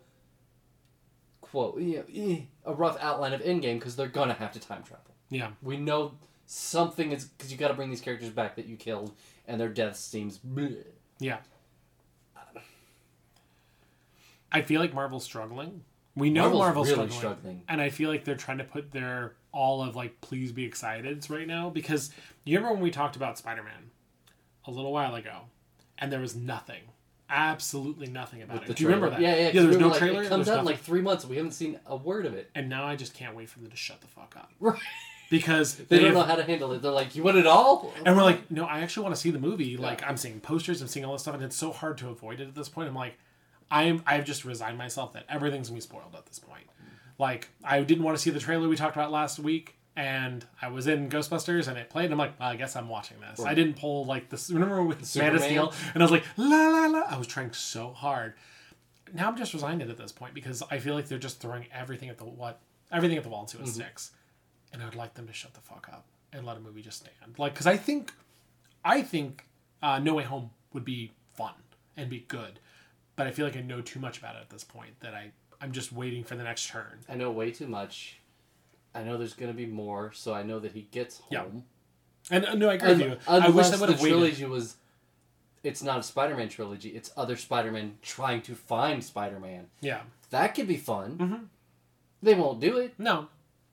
[1.41, 4.83] Quote, you know, eh, a rough outline of Endgame because they're gonna have to time
[4.83, 5.15] travel.
[5.31, 6.13] Yeah, We know
[6.45, 9.13] something is because you got to bring these characters back that you killed,
[9.49, 10.39] and their death seems.
[10.39, 10.85] bleh.
[11.19, 11.39] yeah.
[14.53, 15.85] I feel like Marvel's struggling.
[16.15, 17.63] We know Marvel's Marvel's, really struggling, struggling.
[17.69, 21.29] and I feel like they're trying to put their all of like please be excited
[21.31, 22.11] right now because
[22.45, 23.91] you remember when we talked about Spider-Man
[24.67, 25.43] a little while ago,
[25.99, 26.83] and there was nothing,
[27.31, 28.69] absolutely nothing about With it.
[28.69, 29.21] the Do you remember that?
[29.21, 29.37] Yeah, yeah.
[29.37, 30.21] Yeah, 'cause there was we no were like, trailer.
[30.21, 30.77] It there comes was out in nothing.
[30.77, 31.25] like three months.
[31.25, 32.51] We haven't seen a word of it.
[32.55, 34.79] and now I just can't wait for them to shut the fuck up Right.
[35.31, 36.83] because They don't have- know how to handle it.
[36.83, 39.31] They're like, "You want it all?" And we're like, no, I actually want to see
[39.31, 39.77] the movie.
[39.77, 42.41] Like, I'm seeing posters, I'm seeing all this stuff, and it's so hard to avoid
[42.41, 42.89] it at this point.
[42.89, 43.15] I'm like,
[43.71, 46.65] I'm, I've just resigned myself that everything's gonna be spoiled at this point.
[46.81, 46.91] Mm.
[47.19, 50.69] Like, I didn't want to see the trailer we talked about last week, and I
[50.69, 52.07] was in Ghostbusters, and it played.
[52.07, 53.45] And I'm like, well, I guess I'm watching this.
[53.45, 54.51] I didn't pull like this.
[54.51, 57.01] Remember with Man of Steel, and I was like, la la la.
[57.09, 58.35] I was trying so hard.
[59.13, 62.09] Now I'm just resigned at this point because I feel like they're just throwing everything
[62.11, 62.61] at the what,
[62.93, 64.13] everything at the wall and see what sticks.
[64.73, 67.39] And I'd like them to shut the fuck up and let a movie just stand.
[67.39, 68.13] Like, because I think
[68.85, 69.47] I think
[69.83, 71.55] uh, No Way Home would be fun
[71.97, 72.61] and be good,
[73.15, 75.31] but I feel like I know too much about it at this point that I
[75.61, 76.99] I'm just waiting for the next turn.
[77.09, 78.19] I know way too much.
[78.97, 81.65] I know there's gonna be more, so I know that he gets home.
[82.31, 82.37] Yeah.
[82.37, 83.17] And uh, no, I agree with Un- you.
[83.29, 84.17] I wish would the have waited.
[84.19, 84.77] trilogy was.
[85.63, 86.91] It's not a Spider-Man trilogy.
[86.91, 89.67] It's other Spider-Man trying to find Spider-Man.
[89.81, 91.19] Yeah, That could be fun.
[91.19, 91.47] Mhm.
[92.23, 92.95] They won't do it.
[92.99, 93.29] no,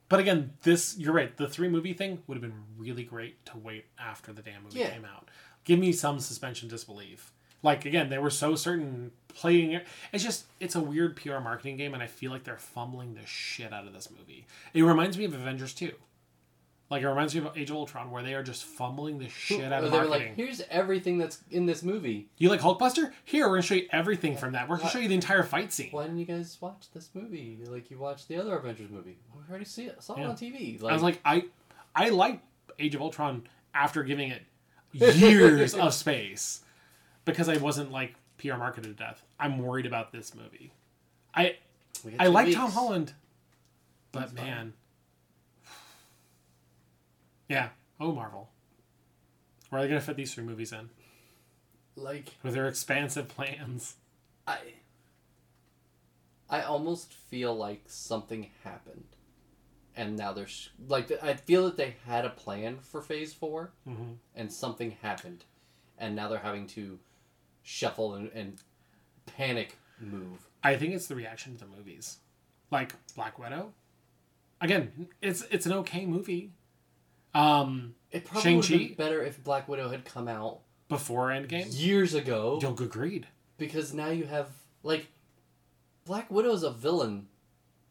[0.09, 1.35] But again, this you're right.
[1.37, 4.79] The three movie thing would have been really great to wait after the damn movie
[4.79, 4.89] Yeah.
[4.91, 5.29] came out.
[5.63, 7.31] Give me some suspension disbelief.
[7.63, 9.85] Like again, they were so certain playing it.
[10.11, 13.25] It's just it's a weird PR marketing game, and I feel like they're fumbling the
[13.25, 14.45] shit out of this movie.
[14.73, 15.93] It reminds me of Avengers two.
[16.89, 19.71] Like it reminds me of Age of Ultron, where they are just fumbling the shit
[19.73, 20.27] out of they were marketing.
[20.29, 22.27] like, here's everything that's in this movie.
[22.37, 23.11] you like Hulkbuster?
[23.23, 24.69] Here, we're gonna show you everything from that.
[24.69, 25.89] We're gonna show you the entire fight scene.
[25.91, 27.57] Why didn't you guys watch this movie?
[27.65, 29.17] Like you watched the other Avengers movie.
[29.33, 30.03] We already see it.
[30.03, 30.27] Saw it Yeah.
[30.29, 30.83] on TV.
[30.83, 31.45] I was like, I,
[31.95, 32.41] I like
[32.77, 34.43] Age of Ultron after giving it
[34.91, 36.61] years of space
[37.25, 38.13] because I wasn't like
[38.51, 39.23] PR marketed to death.
[39.39, 40.73] I'm worried about this movie.
[41.33, 41.57] I
[42.19, 42.57] I like weeks.
[42.57, 43.13] Tom Holland,
[44.11, 44.45] but That's fine.
[44.45, 44.73] man,
[47.49, 47.69] yeah.
[47.99, 48.49] Oh Marvel,
[49.69, 50.89] where are they gonna fit these three movies in
[51.95, 53.95] Like with their expansive plans?
[54.45, 54.57] I,
[56.49, 59.05] I almost feel like something happened,
[59.95, 64.15] and now there's like I feel that they had a plan for Phase 4 Mhm.
[64.35, 65.45] and something happened,
[65.97, 66.99] and now they're having to
[67.63, 68.61] shuffle and, and
[69.25, 70.47] panic move.
[70.63, 72.17] I think it's the reaction to the movies,
[72.71, 73.73] like Black Widow.
[74.61, 76.51] Again, it's it's an okay movie.
[77.33, 81.67] Um, It probably would been better if Black Widow had come out before Endgame.
[81.71, 82.59] years ago.
[82.61, 83.27] Don't agreed.
[83.57, 84.49] because now you have
[84.83, 85.07] like
[86.05, 87.27] Black Widow's a villain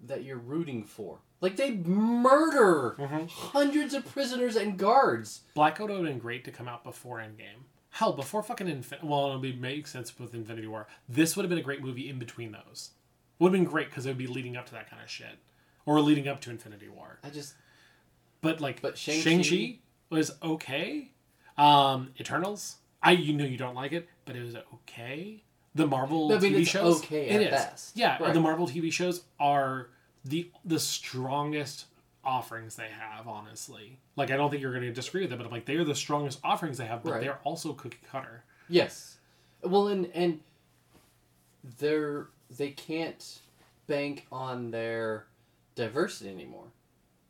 [0.05, 1.19] that you're rooting for.
[1.41, 3.29] Like they murder Mhm.
[3.29, 5.43] hundreds of prisoners and guards.
[5.55, 7.65] Black Widow would have been great to come out before Endgame.
[7.93, 9.07] Hell, before fucking Infinity.
[9.07, 10.87] Well, it would be, make sense with Infinity War.
[11.09, 12.91] This would have been a great movie in between those.
[13.39, 15.39] Would have been great because it would be leading up to that kind of shit,
[15.85, 17.19] or leading up to Infinity War.
[17.23, 17.55] I just
[18.41, 19.79] But like, But Shang Shang-Chi-
[20.11, 21.11] was okay.
[21.59, 25.43] Um, Eternals, I you know you don't like it, but it was okay.
[25.75, 27.51] The Marvel I mean, TV shows, okay it is.
[27.51, 27.97] best.
[27.97, 28.33] Yeah, Right.
[28.33, 29.89] the Marvel TV shows are
[30.25, 31.87] the the strongest
[32.25, 33.27] offerings they have.
[33.29, 35.77] Honestly, like I don't think you're going to disagree with it, but I'm like they
[35.77, 37.21] are the strongest offerings they have, but Right.
[37.23, 38.45] they're also cookie cutter.
[38.69, 39.17] yes.
[39.63, 40.41] Well, and and
[41.79, 43.41] they're they can't
[43.87, 45.27] bank on their
[45.75, 46.67] diversity anymore.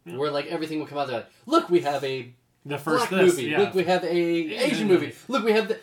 [0.05, 0.17] Yeah.
[0.17, 2.33] Where like everything will come out there like, look, we have a
[2.67, 3.51] The first black this, movie.
[3.51, 3.59] yeah.
[3.61, 5.07] Look, we have a Asian movie.
[5.07, 5.17] movie.
[5.29, 5.79] Look, we have the.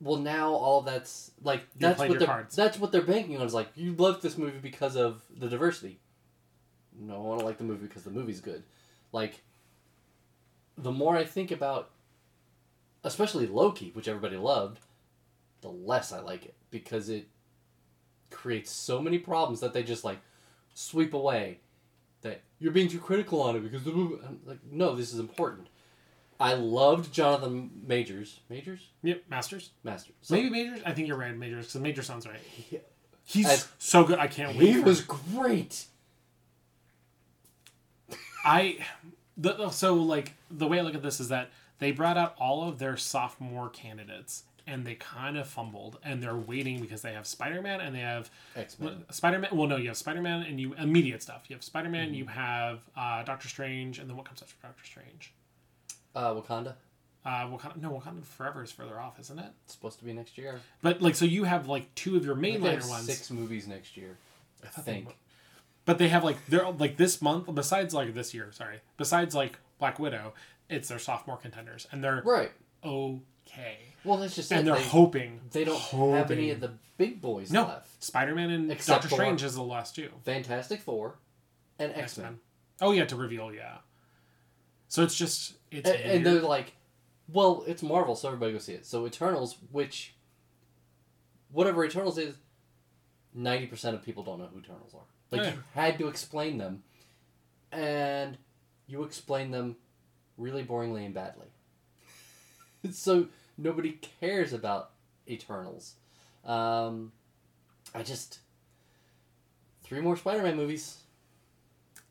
[0.00, 2.54] Well, now all that's like that's what they're cards.
[2.56, 3.46] that's what they're banking on.
[3.46, 5.98] Is like you loved this movie because of the diversity.
[6.98, 8.62] No, I don't like the movie because the movie's good.
[9.12, 9.42] Like,
[10.78, 11.90] the more I think about,
[13.04, 14.80] especially Loki, which everybody loved,
[15.60, 17.28] the less I like it because it
[18.30, 20.18] creates so many problems that they just like
[20.74, 21.60] sweep away.
[22.22, 24.22] That you're being too critical on it because the movie.
[24.26, 25.68] I'm like, no, this is important.
[26.38, 28.40] I loved Jonathan Majors.
[28.50, 28.88] Majors?
[29.02, 29.70] Yep, Masters.
[29.84, 30.14] Masters.
[30.22, 30.80] So Maybe Majors.
[30.84, 32.40] I think you're right, Majors, because Major sounds right.
[32.40, 32.78] he,
[33.24, 34.18] He's As- so good.
[34.18, 34.68] I can't wait.
[34.68, 35.06] he was him.
[35.34, 35.86] great.
[38.46, 38.78] I
[39.36, 42.66] the so like the way I look at this is that they brought out all
[42.68, 47.26] of their sophomore candidates and they kind of fumbled and they're waiting because they have
[47.26, 49.04] Spider-Man and they have X Men.
[49.10, 52.14] Spider-Man well no you have Spider-Man and you immediate stuff you have Spider-Man Mm-hmm.
[52.14, 55.32] you have uh, Doctor Strange and then what comes after Doctor Strange
[56.14, 56.74] Uh, Wakanda.
[57.24, 60.38] uh Wakanda no Wakanda Forever is further off isn't it It's supposed to be next
[60.38, 60.60] year.
[60.82, 63.96] but like so you have like two of your I mainliner ones Six movies next
[63.96, 64.16] year.
[64.64, 65.16] I they think.
[65.86, 68.80] But they have like they're like this month besides like this year, sorry.
[68.98, 70.34] Besides like Black Widow,
[70.68, 72.52] it's their sophomore contenders and they're Right.
[72.84, 73.78] okay.
[74.04, 74.64] Well, that's just And it.
[74.70, 77.62] they're They, hoping they don't have any of the big boys No.
[77.64, 78.02] left.
[78.04, 80.10] Spider-Man and Except Doctor Strange is the last two.
[80.24, 81.16] Fantastic Four
[81.78, 82.38] and X X-Men.
[82.80, 83.78] Oh yeah, to reveal, yeah.
[84.88, 86.72] So it's just it's And, and they're like,
[87.32, 88.86] well, it's Marvel, so everybody go see it.
[88.86, 90.14] So Eternals, which,
[91.50, 92.34] whatever Eternals is,
[93.36, 95.00] ninety percent of people don't know who Eternals are.
[95.30, 95.54] Like Yeah.
[95.54, 96.82] you had to explain them,
[97.72, 98.36] and
[98.86, 99.76] you explain them
[100.36, 101.46] really boringly and badly.
[102.90, 103.28] so
[103.58, 104.90] nobody cares about
[105.28, 105.94] Eternals.
[106.44, 107.12] Um,
[107.94, 108.38] I just
[109.82, 110.98] three more Spider-Man movies.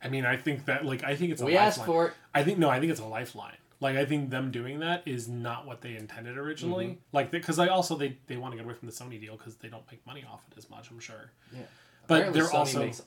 [0.01, 1.67] I mean, I think that like I think it's a we lifeline.
[1.67, 2.13] asked for it.
[2.34, 3.55] I think no, I think it's a lifeline.
[3.82, 6.86] Like I think them doing that is not what they intended originally.
[6.86, 6.99] Mm-hmm.
[7.11, 9.55] Like because I also they they want to get away from the Sony deal because
[9.57, 10.89] they don't make money off it as much.
[10.91, 11.32] I'm sure.
[11.53, 11.59] Yeah.
[12.07, 12.80] But Apparently they're Sony also.
[12.80, 13.01] makes-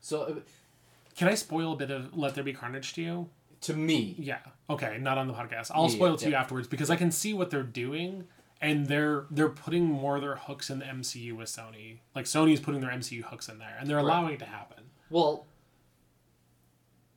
[0.00, 0.34] so uh,
[1.16, 3.28] Can I spoil a bit of Let There Be Carnage to you?
[3.62, 4.38] to me, Yeah.
[4.68, 4.98] Okay.
[4.98, 5.70] Not on the podcast.
[5.72, 8.24] I'll Yeah, spoil it to you afterwards because I can see what they're doing,
[8.60, 11.98] and they're they're putting more of their hooks in the MCU with Sony.
[12.16, 14.02] Like Sony's putting their MCU hooks in there, and they're Right.
[14.04, 14.90] allowing it to happen.
[15.10, 15.46] Well,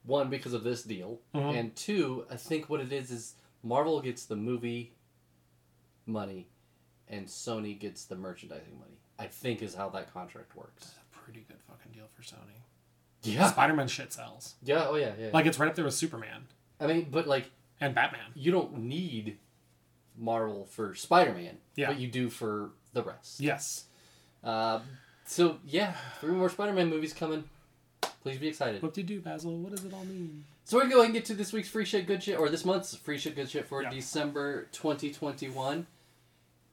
[0.06, 1.58] one because of this deal, Mhm.
[1.60, 4.94] and two, I think what it is is Marvel gets the movie
[6.06, 6.48] money,
[7.08, 9.00] and Sony gets the merchandising money.
[9.18, 10.84] I think is how that contract works.
[10.88, 12.62] It's a pretty good fucking deal for Sony.
[13.24, 13.50] Yeah.
[13.50, 14.56] Spider-Man shit sells.
[14.62, 14.88] Yeah.
[14.88, 15.14] Oh yeah.
[15.18, 15.30] Yeah.
[15.34, 16.48] Like it's right up there with Superman
[16.80, 17.50] I mean, but like
[17.82, 18.32] and Batman.
[18.36, 19.40] you don't need
[20.18, 21.58] Marvel for Spider-Man.
[21.76, 21.88] Yeah.
[21.88, 23.40] But you do for the rest.
[23.40, 23.86] Yes.
[24.44, 24.82] Uh,
[25.26, 27.50] so yeah, three more Spider-Man movies coming.
[28.22, 28.82] Please be excited.
[28.82, 29.56] What do you do, Basil?
[29.58, 30.44] What does it all mean?
[30.64, 32.40] So we're going to go ahead and get to this week's free shit, good shit,
[32.40, 33.92] or this month's free shit, good shit for Yeah.
[33.92, 35.86] December 2021.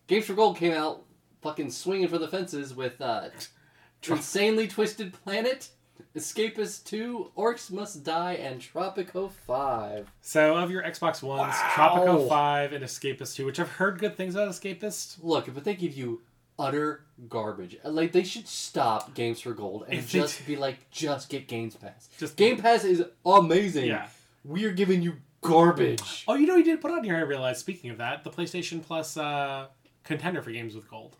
[0.06, 1.02] Games for Gold came out
[1.42, 3.28] fucking swinging for the fences with uh,
[4.08, 5.68] Insanely Twisted Planet,
[6.16, 10.10] Escapist 2, Orcs Must Die, and Tropico 5.
[10.20, 11.70] So of your Xbox Ones, Wow.
[11.74, 15.18] Tropico 5 and Escapist 2, which I've heard good things about Escapist.
[15.22, 16.22] Look, but they give you
[16.62, 17.76] utter garbage.
[17.84, 21.76] Like, they should stop Games for Gold and If just be like, just get Games
[21.76, 22.08] Pass.
[22.18, 23.86] Just Game Pass is amazing.
[23.86, 24.06] Yeah.
[24.44, 26.24] We are giving you garbage.
[26.26, 27.16] Oh, you know, you did put on here.
[27.16, 27.60] I realized.
[27.60, 29.66] Speaking of that, the PlayStation Plus uh,
[30.04, 31.16] contender for games with gold.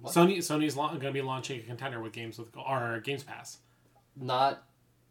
[0.00, 0.12] What?
[0.12, 3.22] Sony Sony's la- going to be launching a contender with games with gold or Games
[3.22, 3.58] Pass.
[4.16, 4.62] Not,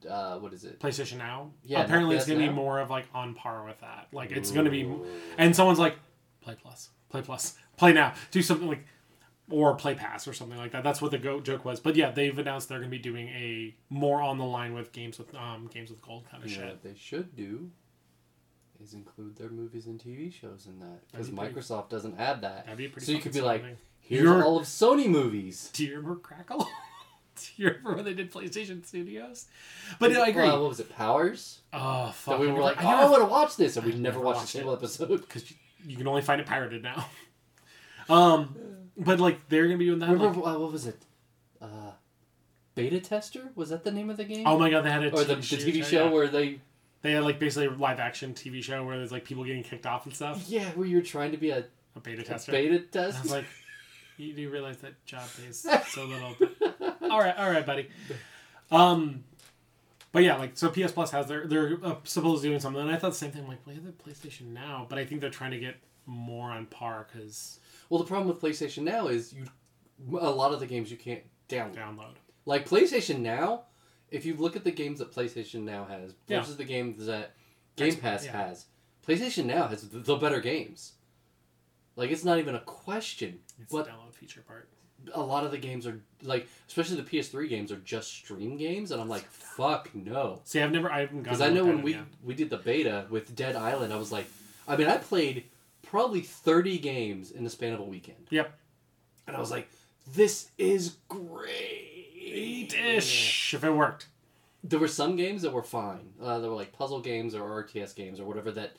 [0.07, 0.79] uh, what is it?
[0.79, 1.51] PlayStation Now.
[1.63, 4.07] Yeah, Apparently, it's going to be more of like on par with that.
[4.11, 4.89] Like it's going to be,
[5.37, 5.95] and someone's like,
[6.41, 8.85] Play Plus, Play Plus, Play Now, do something like,
[9.49, 10.83] or Play Pass or something like that.
[10.83, 11.79] That's what the go- joke was.
[11.79, 14.91] But yeah, they've announced they're going to be doing a more on the line with
[14.91, 16.83] games with um games with gold kind of know shit.
[16.83, 17.69] they should do
[18.83, 22.41] is include their movies and TV shows in that because be pretty- Microsoft doesn't have
[22.41, 22.65] that.
[22.65, 23.05] That'd be pretty.
[23.05, 23.77] So you could be like, something.
[23.99, 25.69] Here's You're- all of Sony movies.
[25.73, 26.67] Do you remember Crackle?
[27.35, 29.45] Do you remember when they did PlayStation Studios?
[29.99, 30.43] But I agree.
[30.47, 30.89] Uh, what was it?
[30.95, 31.61] Powers.
[31.73, 32.37] oh fuck!
[32.37, 34.01] That we were like, I oh, I never- want to watch this, and we never
[34.01, 35.07] never watched a single episode.
[35.21, 35.51] because
[35.85, 37.05] you, can only find it pirated now.
[38.09, 38.55] Um,
[38.97, 40.09] but like they're gonna be doing that.
[40.09, 40.97] Remember like- what was it?
[41.61, 41.91] Uh,
[42.75, 44.45] Beta Tester was that the name of the game?
[44.45, 46.09] oh my god, they had a or the, the TV show yeah.
[46.11, 46.59] where they
[47.03, 49.85] they had like basically a live action TV show where there's like people getting kicked
[49.85, 50.43] off and stuff.
[50.49, 51.63] yeah where you're trying to be a,
[51.95, 52.51] A beta a tester.
[52.51, 53.45] beta And I was like,
[54.17, 56.35] you do realize that job pays so little.
[57.09, 57.87] all right, all right, buddy.
[58.71, 59.23] Um,
[60.11, 62.91] but yeah, like so, PS Plus has their they're uh, supposed to doing something, and
[62.91, 63.43] I thought the same thing.
[63.43, 66.65] I'm like, have the PlayStation now, but I think they're trying to get more on
[66.65, 67.59] par because
[67.89, 69.45] well, the problem with PlayStation Now is you
[70.19, 71.75] a lot of the games you can't download.
[71.75, 72.15] download.
[72.45, 73.63] Like PlayStation Now,
[74.09, 76.39] if you look at the games that PlayStation Now has Yeah.
[76.39, 77.33] versus the games that
[77.75, 78.31] Game Pass yeah.
[78.47, 78.65] has,
[79.07, 80.93] PlayStation Now has the, the better games.
[81.95, 83.39] Like it's not even a question.
[83.61, 84.69] It's But the download feature part.
[85.13, 88.91] A lot of the games are like, especially the PS3 games are just stream games,
[88.91, 90.41] and I'm like, fuck no.
[90.43, 91.41] See, I've never, I haven't Because.
[91.41, 92.03] I know when we yet.
[92.23, 94.25] we did the beta with Dead Island, I was like,
[94.67, 95.45] I mean, I played
[95.83, 98.53] probably 30 games in the span of a weekend, Yep.
[99.27, 99.69] and I was like,
[100.13, 102.73] this is great.
[102.73, 104.07] Ish, if it worked.
[104.63, 106.13] There were some games that were fine.
[106.21, 108.73] Uh, there were like puzzle games or RTS games or whatever that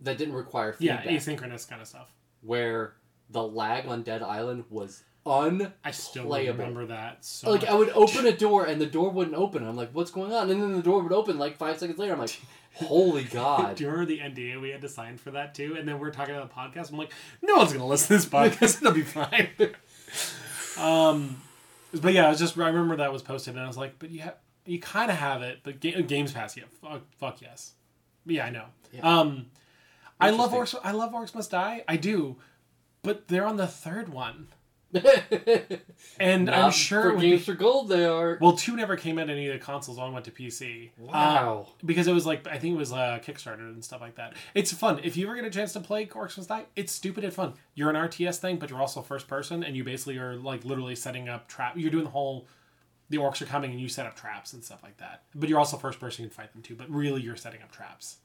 [0.00, 1.04] that didn't require feedback.
[1.06, 2.12] Yeah, asynchronous kind of stuff.
[2.42, 2.94] Where
[3.30, 7.70] the lag on Dead Island was un I still remember that so like much.
[7.70, 9.66] I would open a door and the door wouldn't open.
[9.66, 10.50] I'm like, what's going on?
[10.50, 12.12] And then the door would open like five seconds later.
[12.12, 12.40] I'm like,
[12.74, 13.76] holy god.
[13.76, 15.76] Do you remember the NDA we had to sign for that too?
[15.78, 16.92] And then we're talking about the podcast.
[16.92, 17.12] I'm like,
[17.42, 18.76] no one's gonna listen to this podcast.
[18.82, 19.48] It'll be fine.
[20.78, 21.42] um,
[21.92, 24.10] but yeah, I was just I remember that was posted, and I was like, but
[24.10, 27.72] you have you kind of have it, but Ga- Games Pass, yeah, fuck, fuck yes,
[28.26, 28.66] yeah, I know.
[28.92, 29.20] Yeah.
[29.20, 29.46] Um,
[30.20, 30.74] I love Orcs.
[30.82, 31.84] I love Orcs Must Die.
[31.86, 32.36] I do,
[33.06, 34.48] but they're on the third one,
[36.20, 38.38] and I'm sure for games be- for gold they are.
[38.40, 39.98] well, two never came out any of the consoles.
[39.98, 40.90] One went to PC.
[40.98, 41.68] Uh, Wow.
[41.84, 44.34] because it was like I think it was uh, Kickstarter and stuff like that.
[44.54, 46.64] It's fun if you ever get a chance to play Orcs Must Die.
[46.76, 47.54] It's stupid and fun.
[47.74, 50.96] You're an RTS thing, but you're also first person, and you basically are like literally
[50.96, 51.74] setting up trap.
[51.76, 52.46] You're doing the whole.
[53.08, 55.22] The orcs are coming, and you set up traps and stuff like that.
[55.32, 56.24] But you're also first person.
[56.24, 56.74] You can fight them too.
[56.74, 58.16] But really, you're setting up traps.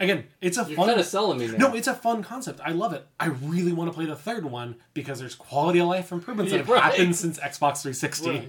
[0.00, 0.88] Again, it's a You're fun.
[0.88, 1.46] kind of selling me.
[1.56, 2.60] No, it's a fun concept.
[2.64, 3.06] I love it.
[3.20, 6.58] I really want to play the third one because there's quality of life improvements that
[6.66, 6.82] have Yeah, right.
[6.82, 8.30] happened since Xbox 360.
[8.30, 8.48] Right.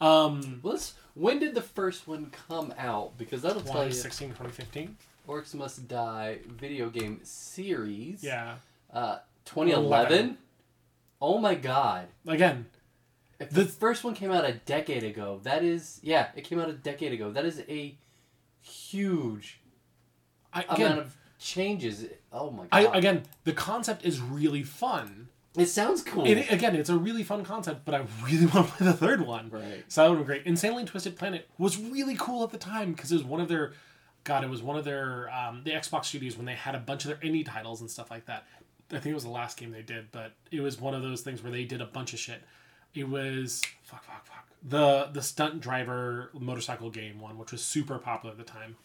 [0.00, 3.16] Um, let's- when did the first one come out?
[3.18, 3.90] Because that'll tell you.
[3.90, 4.96] 2016, 2015.
[5.28, 8.22] Orcs Must Die video game series.
[8.22, 8.56] Yeah.
[8.92, 10.38] Uh, 2011.
[11.20, 12.06] Oh my god.
[12.28, 12.66] Again,
[13.40, 16.60] If the The- first one came out a decade ago, that is yeah, it came
[16.60, 17.30] out a decade ago.
[17.32, 17.96] That is a
[18.62, 19.58] huge
[20.68, 22.06] I, amount of changes.
[22.32, 22.68] Oh my god.
[22.72, 25.28] I, again, the concept is really fun.
[25.56, 26.26] it sounds cool.
[26.26, 29.26] It, again, it's a really fun concept, but I really want to play the third
[29.26, 29.50] one.
[29.50, 29.84] Right.
[29.88, 30.46] So that would be great.
[30.46, 33.72] Insanely Twisted Planet was really cool at the time because it was one of their,
[34.24, 37.04] God, it was one of their um, the Xbox studios when they had a bunch
[37.04, 38.46] of their indie titles and stuff like that.
[38.90, 41.22] I think it was the last game they did, but it was one of those
[41.22, 42.42] things where they did a bunch of shit.
[42.94, 44.46] It was fuck, fuck, fuck.
[44.62, 48.76] The the stunt driver motorcycle game one, which was super popular at the time.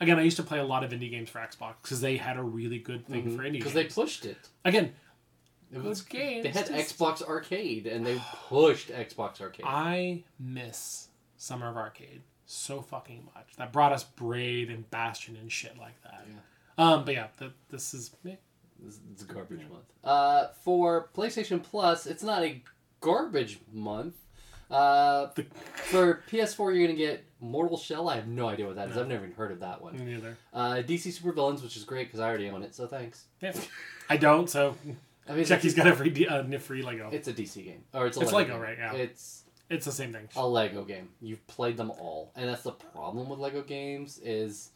[0.00, 2.36] Again, I used to play a lot of indie games for Xbox because they had
[2.36, 4.38] a really good thing for indie Because they pushed it.
[4.64, 4.94] again,
[5.72, 9.66] It was games, They had just- Xbox Arcade, and they pushed Xbox Arcade.
[9.66, 13.56] I miss Summer of Arcade so fucking much.
[13.56, 16.26] That brought us Braid and Bastion and shit like that.
[16.78, 18.38] Um, but yeah, th- this is me.
[18.86, 19.84] It's it's a garbage month.
[20.04, 22.62] Uh, for PlayStation Plus, it's not a
[23.00, 24.14] garbage month.
[24.70, 25.46] Uh, The-
[25.90, 28.08] for PS4, you're gonna get Mortal Shell.
[28.08, 28.96] I have no idea what that is.
[28.96, 29.02] No.
[29.02, 29.96] I've never even heard of that one.
[29.98, 30.36] me neither.
[30.52, 33.24] Uh, DC Super Villains, which is great because I already own it, so thanks.
[33.40, 33.52] Yeah.
[34.10, 34.48] I don't.
[34.48, 34.76] So
[35.28, 37.10] I mean, Jackie's got every free uh, free Lego.
[37.12, 38.92] It's a DC game, or it's a It's Lego, Lego, right, yeah.
[38.94, 40.28] It's It's the same thing.
[40.36, 41.10] a Lego game.
[41.20, 44.70] You've played them all, and that's the problem with Lego games is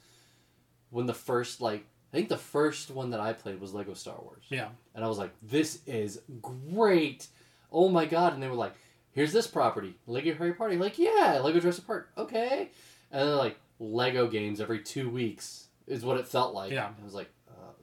[0.90, 4.16] when the first like I think the first one that I played was Lego Star
[4.20, 4.44] Wars.
[4.50, 4.68] Yeah.
[4.94, 7.28] And I was like, this is great.
[7.70, 8.34] Oh my god.
[8.34, 8.74] And they were like,
[9.12, 9.94] here's this property.
[10.06, 10.74] Lego Harry Potter.
[10.76, 12.10] Like, yeah, Lego Jurassic Park.
[12.16, 12.70] Okay.
[13.10, 16.72] And then like Lego games every two weeks is what it felt like.
[16.72, 16.88] Yeah.
[16.88, 17.30] And I was like,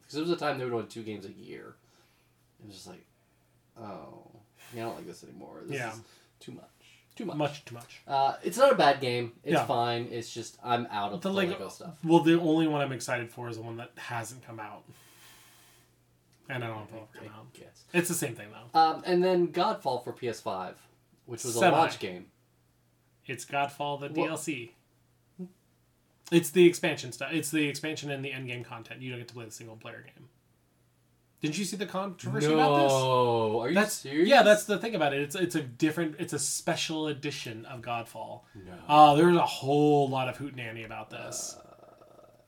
[0.02, 1.76] because it was a time they were doing two games a year.
[2.62, 3.06] It was just like,
[3.80, 4.28] oh,
[4.74, 5.62] yeah, I don't like this anymore.
[5.66, 5.92] This Yeah.
[5.94, 6.00] is
[6.40, 6.64] too much.
[7.16, 7.36] Too much.
[7.38, 8.02] Much too much.
[8.08, 9.34] Uh, it's not a bad game.
[9.44, 9.66] It's Yeah.
[9.66, 10.08] fine.
[10.10, 11.98] It's just I'm out of The the, Lego- Lego stuff.
[12.04, 14.84] Well, the only one I'm excited for is the one that hasn't come out.
[16.48, 17.54] And I don't know if it'll come out.
[17.54, 17.84] guess.
[17.94, 18.80] It's the same thing though.
[18.80, 20.74] Um, and then Godfall for PS5,
[21.30, 21.68] which was Semi.
[21.68, 22.26] a launch game.
[23.26, 24.72] It's Godfall the Well- DLC.
[26.32, 27.32] It's the expansion stuff.
[27.34, 29.02] It's the expansion and the end game content.
[29.02, 30.30] You don't get to play the single player game.
[31.42, 32.92] Didn't you see the controversy about this?
[32.92, 34.28] No, are you That's serious?
[34.30, 34.44] yeah.
[34.44, 35.22] That's the thing about it.
[35.22, 36.18] It's it's a different.
[36.20, 38.42] It's a special edition of Godfall.
[38.56, 38.74] no.
[38.88, 41.58] Uh, there's a whole lot of hoot hootenanny about this.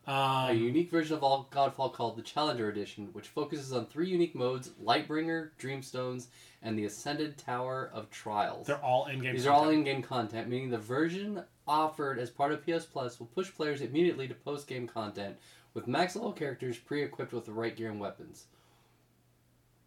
[0.07, 4.09] a Um, unique version of all Godfall called the Challenger Edition, which focuses on three
[4.09, 6.27] unique modes: Lightbringer, Dreamstones,
[6.63, 8.67] and the Ascended Tower of Trials.
[8.67, 9.33] they're all in game.
[9.33, 13.27] These are all in-game content, meaning the version offered as part of PS Plus will
[13.27, 15.35] push players immediately to post-game content
[15.73, 18.45] with max level characters pre-equipped with the right gear and weapons.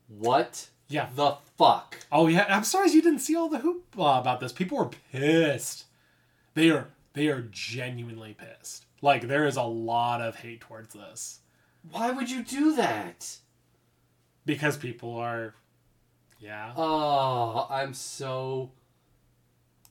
[0.09, 1.09] What Yeah.
[1.15, 1.99] the fuck?
[2.13, 2.47] Oh yeah.
[2.49, 4.53] I'm sorry you didn't see all the hoopla about this.
[4.53, 5.85] People were pissed.
[6.55, 8.87] They are they are genuinely pissed.
[9.01, 11.41] Like there is a lot of hate towards this
[11.91, 13.39] Why would you do that?
[14.47, 15.55] because people are.
[16.41, 16.73] Yeah.
[16.77, 18.71] Oh, I'm so.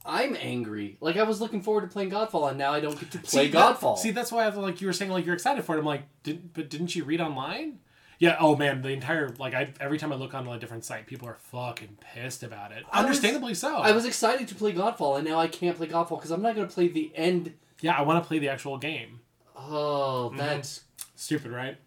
[0.06, 0.98] I'm angry.
[1.00, 3.46] Like I was looking forward to playing Godfall, and now I don't get to play
[3.46, 3.98] see, that- Godfall.
[3.98, 5.80] see, that's why I was like you were saying like you're excited for it.
[5.80, 7.80] I'm like, didn't but didn't you read online?
[8.20, 8.36] Yeah.
[8.40, 11.28] Oh man, the entire like I every time I look on a different site, people
[11.30, 12.84] are fucking pissed about it.
[12.92, 13.78] I was- Understandably so.
[13.78, 16.56] I was excited to play Godfall, and now I can't play Godfall because I'm not
[16.56, 17.54] going to play the end.
[17.82, 19.22] yeah, I want to play the actual game.
[19.56, 20.38] Oh, Mm-hmm.
[20.38, 20.82] that's.
[21.16, 21.78] Stupid, right?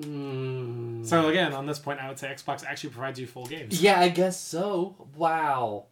[0.00, 1.06] Mm.
[1.06, 3.80] So again, on this point, I would say Xbox actually provides you full games.
[3.80, 4.94] Yeah, I guess so.
[5.16, 5.86] Wow.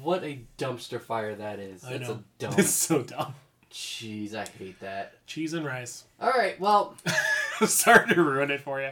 [0.00, 1.84] What a dumpster fire that is.
[1.84, 2.14] I That's know.
[2.14, 2.54] a dumb.
[2.58, 3.34] It's so dumb.
[3.70, 5.24] Jeez, I hate that.
[5.26, 6.04] Cheese and rice.
[6.20, 6.94] All right, well,
[7.66, 8.90] Sorry to ruin it for you.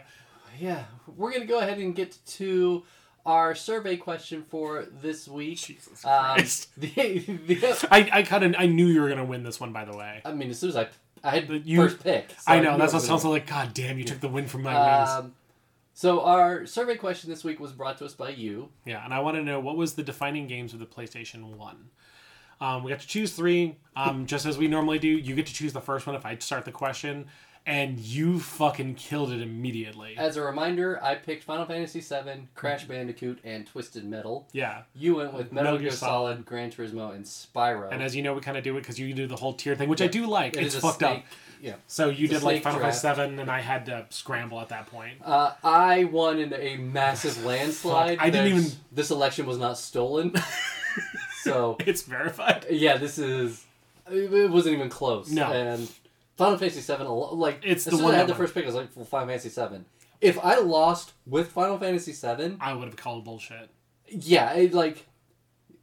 [0.59, 0.84] yeah,
[1.16, 2.82] we're gonna go ahead and get to
[3.24, 5.59] our survey question for this week.
[5.59, 6.68] Jesus Um, Christ.
[6.76, 9.72] the, the, I, I kind of I knew you were gonna win this one.
[9.72, 10.88] By the way, I mean, as soon as I
[11.26, 13.46] I had you- first pick, so I know that's what sounds like.
[13.46, 15.10] God damn, you took the win from my wings.
[15.10, 15.34] Um,
[15.94, 18.68] so our survey question this week was brought to us by you.
[18.84, 21.90] Yeah, and I want to know what was the defining games of the PlayStation One.
[22.60, 25.08] Um, we got to choose three, um, just as we normally do.
[25.08, 27.26] You get to choose the first one if I start the question,
[27.66, 30.14] and you fucking killed it immediately.
[30.16, 34.46] As a reminder, I picked Final Fantasy VII, Crash Bandicoot, and Twisted Metal.
[34.52, 37.90] Yeah, You went with Metal, Metal Gear Gear Solid, Gran Turismo, and Spyro.
[37.92, 39.74] and as you know, we kind of do it because you do the whole tier
[39.74, 40.56] thing, which I do like.
[40.56, 41.24] It it's fucked snake- up.
[41.60, 41.74] Yeah.
[41.86, 45.14] So you did like Final Fantasy VII, and I had to scramble at that point.
[45.24, 48.18] Uh, I won in a massive landslide.
[48.20, 50.34] I didn't even- This election was not stolen.
[51.42, 52.66] so It's verified.
[52.70, 53.64] yeah, this is.
[54.10, 55.30] It wasn't even close.
[55.30, 55.50] No.
[55.50, 55.90] And
[56.37, 58.64] Final Fantasy Seven, like It's as the soon one as I had the first pick,
[58.64, 59.87] I was like, well, Final Fantasy Seven.
[60.20, 63.70] If I lost with Final Fantasy Seven, I would have called bullshit.
[64.09, 65.07] yeah, it, like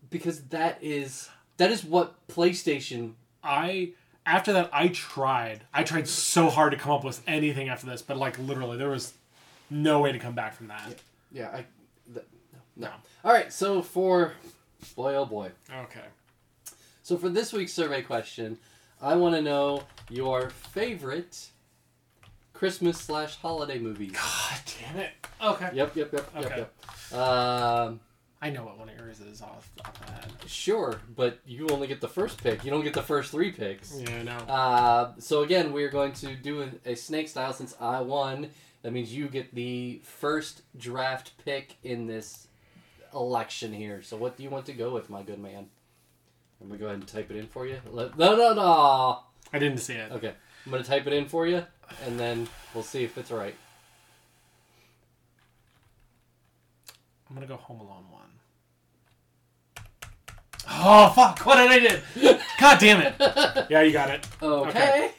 [0.10, 3.14] because that is that is what PlayStation.
[3.44, 3.94] I
[4.26, 5.62] after that I tried.
[5.74, 8.90] I tried so hard to come up with anything after this, but like literally there
[8.90, 9.14] was
[9.70, 10.96] no way to come back from that.
[11.32, 11.66] Yeah, I.
[12.14, 12.26] th-
[12.76, 12.88] no.
[12.88, 12.92] No.
[13.26, 14.34] All right, so for
[14.96, 15.52] boy, oh boy.
[15.84, 16.06] Okay.
[17.04, 18.58] So for this week's survey question,
[19.04, 21.50] I want to know your favorite
[22.54, 24.14] Christmas slash holiday movies.
[24.14, 25.12] God damn it.
[25.44, 25.70] Okay.
[25.74, 26.58] Yep, yep, yep, Okay.
[26.58, 26.74] yep,
[27.12, 27.20] yep.
[27.20, 28.00] Um,
[28.42, 29.84] I know what one of yours is off the
[30.14, 30.26] head.
[30.46, 32.64] sure, but you only get the first pick.
[32.64, 34.00] You don't get the first three picks.
[34.00, 34.38] Yeah, I know.
[34.38, 38.50] Uh, so again, we're going to do a, a snake style since I won.
[38.84, 42.48] That means you get the first draft pick in this
[43.14, 44.02] election here.
[44.02, 45.68] So what do you want to go with, my good man?
[46.62, 47.78] I'm gonna go ahead and type it in for you.
[47.90, 49.20] Let, no, no, no.
[49.52, 50.12] I didn't see it.
[50.12, 50.34] Okay,
[50.66, 51.64] I'm gonna type it in for you,
[52.06, 53.56] and then we'll see if it's right.
[57.30, 58.22] I'm gonna go Home Alone one.
[60.70, 61.40] Oh fuck!
[61.46, 62.38] What did I do?
[62.60, 63.16] God damn it!
[63.70, 64.28] Yeah, you got it.
[64.42, 64.70] Okay.
[64.70, 65.12] Okay.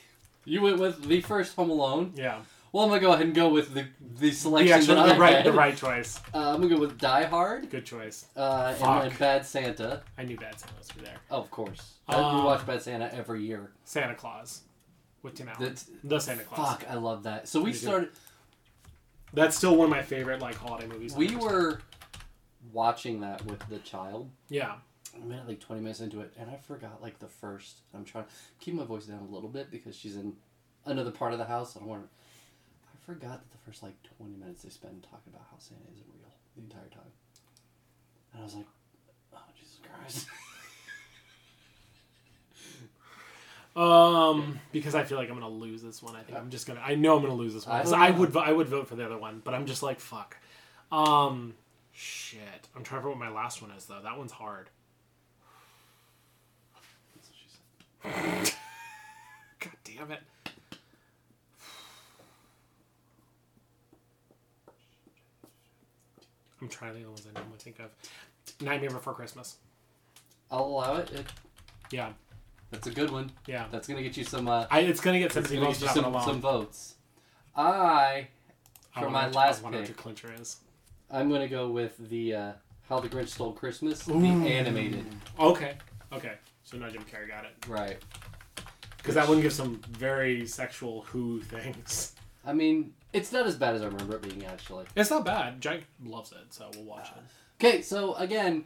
[0.45, 2.13] You went with the first Home Alone.
[2.15, 2.41] Yeah,
[2.75, 5.15] Well, I'm gonna go ahead and go with the the the selection actual, that the
[5.15, 5.47] I right, had.
[5.47, 6.19] the right choice.
[6.35, 8.27] Uh, I'm gonna go with Die Hard Good choice.
[8.37, 9.03] uh, and Fuck.
[9.05, 10.03] then Bad Santa.
[10.19, 11.15] I knew Bad Santa was there.
[11.31, 11.95] Oh, of course.
[12.09, 13.71] Um, we watch Bad Santa every year.
[13.85, 14.63] Santa Claus
[15.23, 15.63] with Tim Allen.
[15.63, 16.79] That's, the Santa Claus.
[16.79, 17.47] fuck, I love that.
[17.47, 18.09] So we started.
[19.33, 21.15] That's still one of my favorite like holiday movies.
[21.15, 21.81] We were
[22.73, 24.31] watching that with the child.
[24.49, 24.73] Yeah.
[25.15, 27.83] I made it like 20 minutes into it, and I forgot like the first.
[27.95, 30.33] I'm trying to keep my voice down a little bit because she's in
[30.87, 31.77] another part of the house.
[31.77, 32.09] I don't want to.
[33.05, 36.07] I forgot that the first like 20 minutes they spend talking about how Santa isn't
[36.19, 37.13] real the entire time.
[38.33, 38.67] And I was like,
[39.35, 40.27] oh, Jesus Christ.
[43.77, 46.15] Um, because I feel like I'm gonna lose this one.
[46.15, 46.81] I think I'm just gonna.
[46.81, 47.75] I know I'm gonna lose this one.
[47.75, 48.37] I I, would.
[48.37, 50.37] I would vote for the other one, but I'm just like fuck.
[50.93, 51.55] Um,
[51.93, 52.39] shit.
[52.77, 53.99] I'm trying to remember what my last one is though.
[54.01, 54.71] That one's hard.
[57.17, 58.55] That's what she said.
[59.61, 60.21] God damn it.
[66.65, 67.91] I'm trying to think of the ones I normally think of.
[68.67, 69.57] Nightmare Before Christmas.
[70.51, 71.11] I'll allow it.
[71.11, 71.27] it.
[71.91, 72.13] Yeah,
[72.71, 73.31] That's a good one.
[73.47, 73.67] yeah.
[73.71, 74.49] That's gonna get you some.
[74.49, 76.23] Uh, I, it's gonna get it's sympathy gonna votes get for you that some, one
[76.23, 76.35] alone.
[76.35, 76.95] some votes.
[77.55, 78.29] I,
[78.97, 80.57] I for wonder my last I wonder what pick, your clincher is.
[81.11, 82.53] I'm gonna go with the uh,
[82.89, 84.21] How the Grinch Stole Christmas, Ooh.
[84.21, 85.05] the animated.
[85.39, 85.75] Okay,
[86.13, 86.33] okay.
[86.63, 87.53] So no Jim Carrey got it.
[87.69, 87.99] Right.
[88.97, 92.15] Because that one gives some very sexual who things.
[92.47, 94.85] I mean, it's not as bad as I remember it being actually.
[94.97, 95.61] It's not bad.
[95.61, 97.23] Jack loves it, so we'll watch it.
[97.65, 98.65] Okay, so again,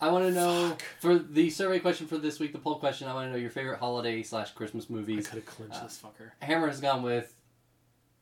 [0.00, 0.82] I want to know Fuck.
[1.00, 3.08] for the survey question for this week, the poll question.
[3.08, 5.26] I want to know your favorite holiday slash Christmas I movies.
[5.26, 6.30] could have clinched Uh, this fucker.
[6.40, 7.34] Hammer has gone with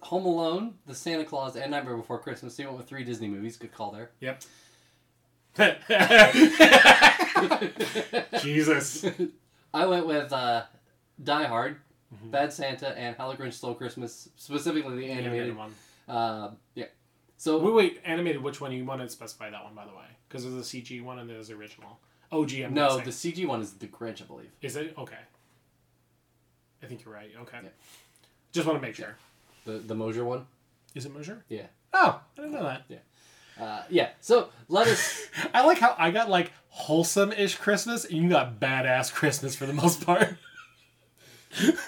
[0.01, 2.55] Home Alone, The Santa Claus, and Nightmare Before Christmas.
[2.55, 3.57] So you went with three Disney movies.
[3.57, 4.11] Good call there.
[4.21, 4.43] Yep.
[8.43, 9.05] Jesus.
[9.73, 10.65] I went with uh,
[11.23, 11.77] Die Hard,
[12.25, 12.31] Mhm.
[12.31, 14.29] Bad Santa, and How the Grinch Stole Christmas.
[14.37, 15.57] Specifically the animated.
[15.57, 15.75] one.
[16.09, 16.87] Uh, yeah.
[17.37, 18.43] So Wait, wait, animated.
[18.43, 20.05] Which one you want to specify that one, by the way?
[20.29, 21.99] Because there's a CG one and there's original.
[22.33, 22.53] OG.
[22.63, 24.51] I'm no, the CG one is the Grinch, I believe.
[24.63, 25.19] is it okay?
[26.83, 27.31] I think you're right.
[27.43, 27.59] Okay.
[27.63, 27.69] Yeah.
[28.53, 29.17] Just want to make sure.
[29.65, 30.47] The the Mosier one.
[30.95, 31.45] Is it Mosier?
[31.49, 31.67] Yeah.
[31.93, 32.83] Oh, I didn't know that.
[33.61, 34.11] Uh, yeah.
[34.21, 35.27] So let us.
[35.55, 39.73] I like how I got like wholesome-ish Christmas, and you got badass Christmas for the
[39.73, 40.37] most part.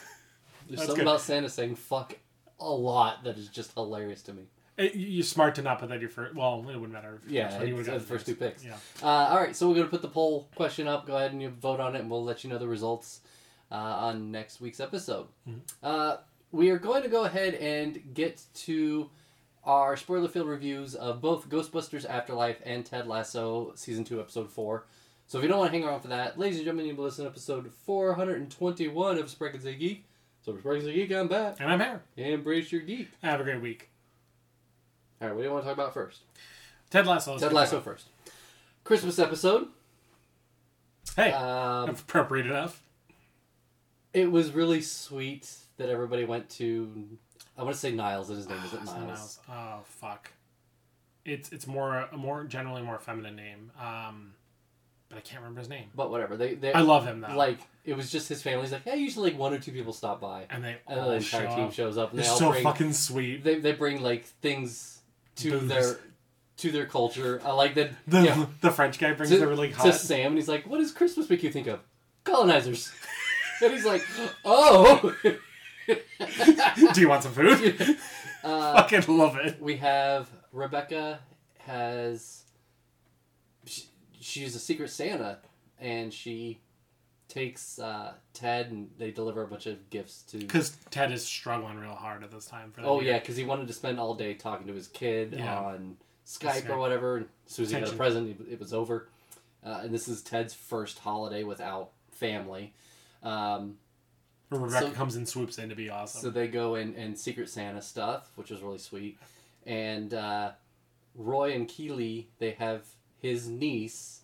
[0.69, 1.11] There's That's something good.
[1.11, 2.17] about Santa saying "fuck"
[2.61, 4.45] a lot that is just hilarious to me.
[4.77, 6.35] It, you're smart to not put that your first.
[6.37, 7.21] Well, it wouldn't matter.
[7.25, 8.65] If Yeah, you it's would've the first two picks.
[8.65, 8.77] Yeah.
[9.03, 11.07] Uh, all right, so we're gonna put the poll question up.
[11.07, 13.21] Go ahead and you vote on it, and we'll let you know the results
[13.73, 15.27] uh, on next week's episode.
[15.49, 15.61] Mhm.
[15.83, 16.17] Uh,
[16.53, 19.11] we are going to go ahead and get to
[19.65, 24.87] our spoiler filled reviews of both Ghostbusters Afterlife and Ted Lasso season two, episode four.
[25.27, 27.05] So if you don't want to hang around for that, ladies and gentlemen, you can
[27.05, 30.05] listen to episode 421 of Say Geek.
[30.45, 31.57] So for Spread Say Geek, I'm back.
[31.61, 32.01] And I'm here.
[32.17, 33.09] Embrace your geek.
[33.23, 33.91] Have a great week.
[35.21, 36.21] All right, what do you want to talk about first?
[36.91, 37.39] Ted Lasso.
[37.39, 38.07] Ted Lasso first.
[38.85, 39.69] Christmas episode.
[41.17, 42.83] Hey, Um, appropriate enough.
[44.15, 47.09] it was really sweet that everybody went to.
[47.57, 49.07] I want to say Niles, and his name isn't It's Niles.
[49.07, 49.39] Niles.
[49.51, 50.33] Oh fuck.
[51.25, 53.73] It's it's more a more generally more feminine name.
[53.79, 54.33] Um,
[55.09, 55.87] but I can't remember his name.
[55.95, 56.37] But whatever.
[56.37, 57.35] They, they I love him though.
[57.37, 57.59] like
[57.89, 58.63] it was just his family.
[58.63, 61.09] He's like, yeah, usually like one or two people stop by, and they and all
[61.09, 61.73] the entire show team up.
[61.73, 63.43] shows up, and They're they all so bring fucking sweet.
[63.43, 65.01] they, they bring like things
[65.37, 65.69] to Booze.
[65.69, 66.01] their
[66.59, 67.41] to their culture.
[67.43, 67.93] I like that.
[68.07, 69.93] The the French guy brings to, the really to.
[69.95, 71.81] Sam, and he's like, "What does Christmas make you think of?
[72.25, 72.93] Colonizers."
[73.63, 74.03] and he's like,
[74.45, 75.15] "Oh."
[76.93, 77.97] Do you want some food?
[78.45, 79.63] uh, fucking love it.
[79.63, 81.21] we have Rebecca
[81.61, 82.43] has
[83.65, 83.85] she,
[84.21, 85.39] she's a secret Santa
[85.81, 86.61] and she
[87.29, 90.39] takes uh, Ted and they deliver a bunch of gifts to.
[90.39, 92.73] Because Ted is struggling real hard at this time.
[92.73, 93.13] For Oh year.
[93.13, 95.59] yeah, because he wanted to spend all day talking to his kid Yeah.
[95.59, 96.71] on Skype, Skype.
[96.71, 97.19] or whatever.
[97.19, 99.09] And as soon as he got a present, it, it was over.
[99.65, 102.73] Uh, and this is Ted's first holiday without family.
[103.23, 103.77] Um,
[104.51, 106.23] Rebecca So- comes and swoops in to be awesome.
[106.23, 109.19] So they go in and Secret Santa stuff, which was really sweet.
[109.67, 110.53] And uh,
[111.15, 112.87] Roy and Keeley, they have
[113.21, 114.23] his niece,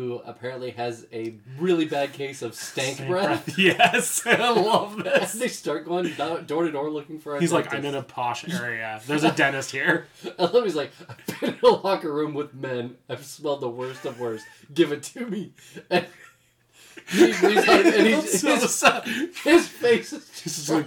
[0.00, 3.58] who apparently has a really bad case of stank, Stank breath.
[3.58, 5.32] Yes, I love And this.
[5.32, 8.48] they start going door to door looking for a He's like, I'm in a posh
[8.48, 8.98] area.
[9.06, 10.06] There's a dentist here.
[10.38, 12.96] And then he's like, I've been in a locker room with men.
[13.10, 14.46] I've smelled the worst of worst.
[14.72, 15.52] Give it to me.
[15.90, 16.06] And
[17.10, 19.04] he out, and he's, so his, sad.
[19.44, 20.86] his face is just like,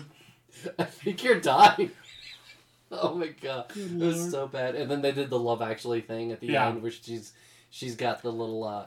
[0.79, 1.91] I think you're dying.
[2.91, 4.31] Oh my god, Good it was lord.
[4.31, 4.75] so bad.
[4.75, 6.69] And then they did the Love Actually thing at the Yeah.
[6.69, 7.33] end, where she's
[7.71, 8.85] she's got the little uh,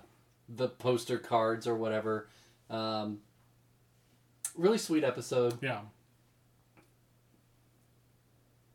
[0.49, 2.29] the poster cards or whatever.
[2.71, 3.21] Um,
[4.57, 5.59] really sweet episode.
[5.63, 5.81] Yeah.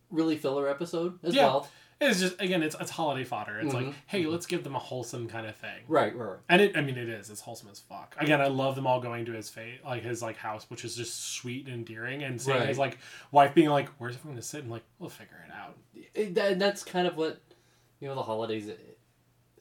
[0.10, 1.46] Really filler episode as Yeah.
[1.46, 1.70] well.
[2.02, 3.60] It's just again, it's it's holiday fodder.
[3.60, 3.94] It's like, Mhm.
[4.08, 5.84] hey, let's give them a wholesome kind of thing.
[5.88, 6.30] Right, right.
[6.30, 6.40] right.
[6.50, 7.30] And it, I mean, it is.
[7.30, 8.16] It's wholesome as fuck.
[8.20, 10.96] Again, I love them all going to his fate, like his like house, which is
[10.96, 12.68] just sweet and endearing, and seeing Right.
[12.68, 12.98] his like
[13.32, 15.78] wife being like, "Where's everyone gonna sit?" and like, "We'll figure it out."
[16.16, 17.40] It, that, that's kind of what
[18.00, 18.68] you know the holidays.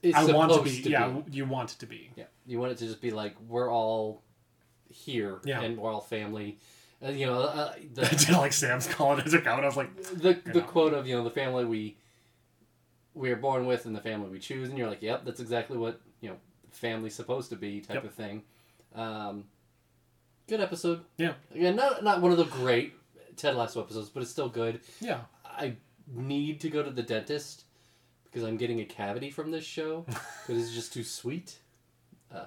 [0.01, 0.89] It, it's I want to be.
[0.89, 2.11] yeah, you want it to be.
[2.15, 4.23] Yeah, you want it to just be like we're all
[4.89, 5.61] here Yeah.
[5.61, 6.57] and we're all family.
[7.01, 9.63] And you know, uh, I the did like Sam's calling as a comment.
[9.63, 10.65] I was like, the, the know.
[10.65, 11.97] quote of you know the family we
[13.13, 15.77] we are born with and the family we choose, and you're like, yep, that's exactly
[15.77, 16.35] what you know
[16.71, 18.03] family's supposed to be type Yep.
[18.05, 18.43] of thing.
[18.95, 19.45] Um,
[20.47, 21.01] good episode.
[21.17, 21.33] Yeah.
[21.53, 22.93] Again, not not one of the great
[23.35, 24.79] Ted Lasso episodes, but it's still good.
[24.99, 25.75] yeah, I
[26.13, 27.65] need to go to the dentist
[28.31, 31.57] because I'm getting a cavity from this show because it's just too sweet.
[32.33, 32.45] Uh,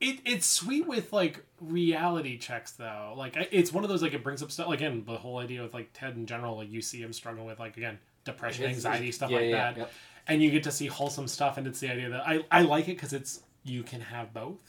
[0.00, 3.14] it it's sweet with like reality checks though.
[3.16, 4.66] Like it's one of those like it brings up stuff.
[4.68, 6.56] Like, again, the whole idea with like Ted in general.
[6.56, 9.72] Like you see him struggling with like again depression, It's- anxiety, stuff yeah, like yeah,
[9.72, 9.76] that.
[9.78, 9.92] yep.
[10.28, 12.84] and you get to see wholesome stuff and it's the idea that i, I like
[12.84, 14.60] it because it's you can have both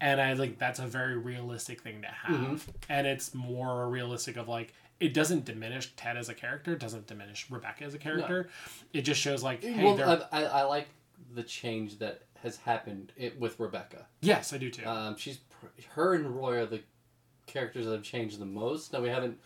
[0.00, 2.60] and i like that's a very realistic thing to have Mhm.
[2.88, 7.06] and it's more realistic of like it doesn't diminish ted as a character it doesn't
[7.06, 8.48] diminish rebecca as a character
[8.92, 10.88] it just shows like hey well, I, I, like
[11.34, 14.06] the change that has happened it, with Rebecca.
[14.20, 15.38] yes i do too Um, she's
[15.94, 16.80] her and Roy are the
[17.46, 18.92] characters that have changed the most.
[18.92, 19.38] Now we haven't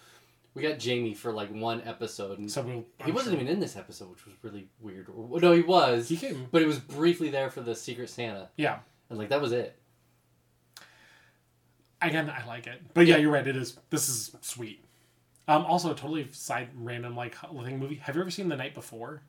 [0.54, 3.76] we got Jamie for like one episode, and so we'll, he wasn't even in this
[3.76, 5.08] episode, which was really weird.
[5.14, 8.48] Or, no, he was, he came but he was briefly there for the Secret Santa,
[8.56, 8.78] yeah
[9.10, 9.78] and like that was it.
[12.02, 13.22] again i like it but yeah, Yeah.
[13.22, 14.84] you're right it is this is sweet
[15.48, 17.34] um also totally side random like
[17.64, 17.96] thing movie.
[17.96, 19.22] Have you ever seen the night before?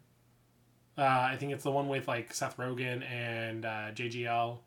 [0.97, 4.59] Uh i think it's the one with like seth rogen and uh jgl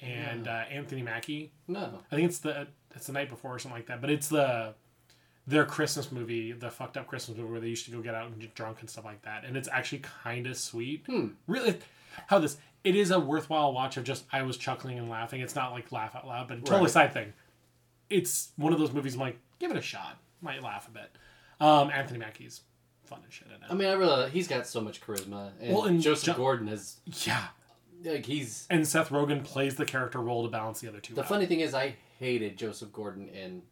[0.00, 1.52] and uh, anthony mackie.
[1.66, 4.28] No, i think it's the it's the night before or something like that but it's
[4.28, 4.74] the
[5.46, 8.26] their christmas movie the fucked up christmas movie where they used to go get out
[8.28, 11.04] and get drunk and stuff like that and it's actually kind of sweet.
[11.06, 11.28] Hmm.
[11.46, 11.78] really
[12.28, 15.40] how this it is a worthwhile watch of just i was chuckling and laughing.
[15.40, 16.90] It's not like laugh out loud but totally Right.
[16.90, 17.32] side thing.
[18.08, 21.10] It's one of those movies i'm like give it a shot might laugh a bit
[21.60, 22.60] um anthony mackie's
[23.04, 25.74] fun and shit in it I mean I really he's got so much charisma, and,
[25.74, 27.44] Well, and Joseph Jo- Gordon is yeah
[28.04, 28.66] like he's.
[28.70, 31.28] and seth rogen plays the character role to balance the other two The out.
[31.28, 33.62] funny thing is, I hated Joseph Gordon in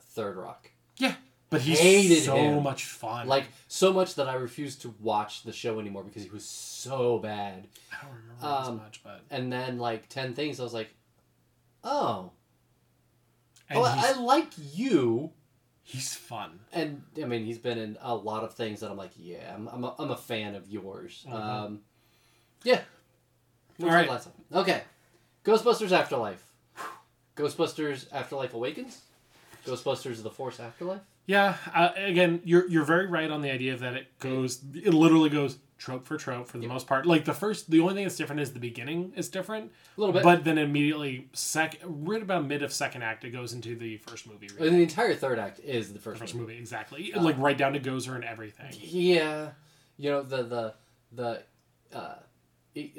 [0.00, 0.70] Third Rock.
[0.98, 1.14] yeah
[1.50, 2.62] but he's Hated so him.
[2.64, 6.30] much fun Like so much that I refused to watch the show anymore because he
[6.30, 7.68] was so bad.
[7.92, 10.90] i don't remember as um, much but And then like ten things, I was like,
[11.84, 12.32] oh,
[13.68, 15.30] and oh, I like you.
[15.88, 19.12] He's fun And I mean, he's been in a lot of things that I'm like,
[19.16, 21.24] yeah, I'm, I'm, a, I'm a fan of yours.
[21.28, 21.32] Mhm.
[21.32, 21.80] Um,
[22.64, 22.80] yeah.
[23.80, 24.08] Alright.
[24.08, 24.62] last one?
[24.62, 24.82] Okay.
[25.44, 26.42] Ghostbusters Afterlife.
[27.36, 29.02] Ghostbusters Afterlife Awakens.
[29.66, 31.02] Ghostbusters The Force Afterlife.
[31.26, 35.28] Yeah, uh, again, you're you're very right on the idea that it goes, it literally
[35.28, 36.72] goes trope for trope for the Yeah.
[36.72, 37.04] most part.
[37.04, 40.12] Like the first, the only thing that's different is the beginning is different, A little
[40.12, 40.22] bit.
[40.22, 44.26] but then immediately sec, right about mid of second act, it goes into the first
[44.26, 44.48] movie.
[44.54, 44.68] Really.
[44.68, 46.46] and the entire third act is the The first, first movie.
[46.52, 48.72] movie, exactly, Uh, like right down to Gozer and everything.
[48.80, 49.50] Yeah.
[49.98, 50.74] You know, the, the,
[51.12, 51.42] the,
[51.92, 52.14] uh,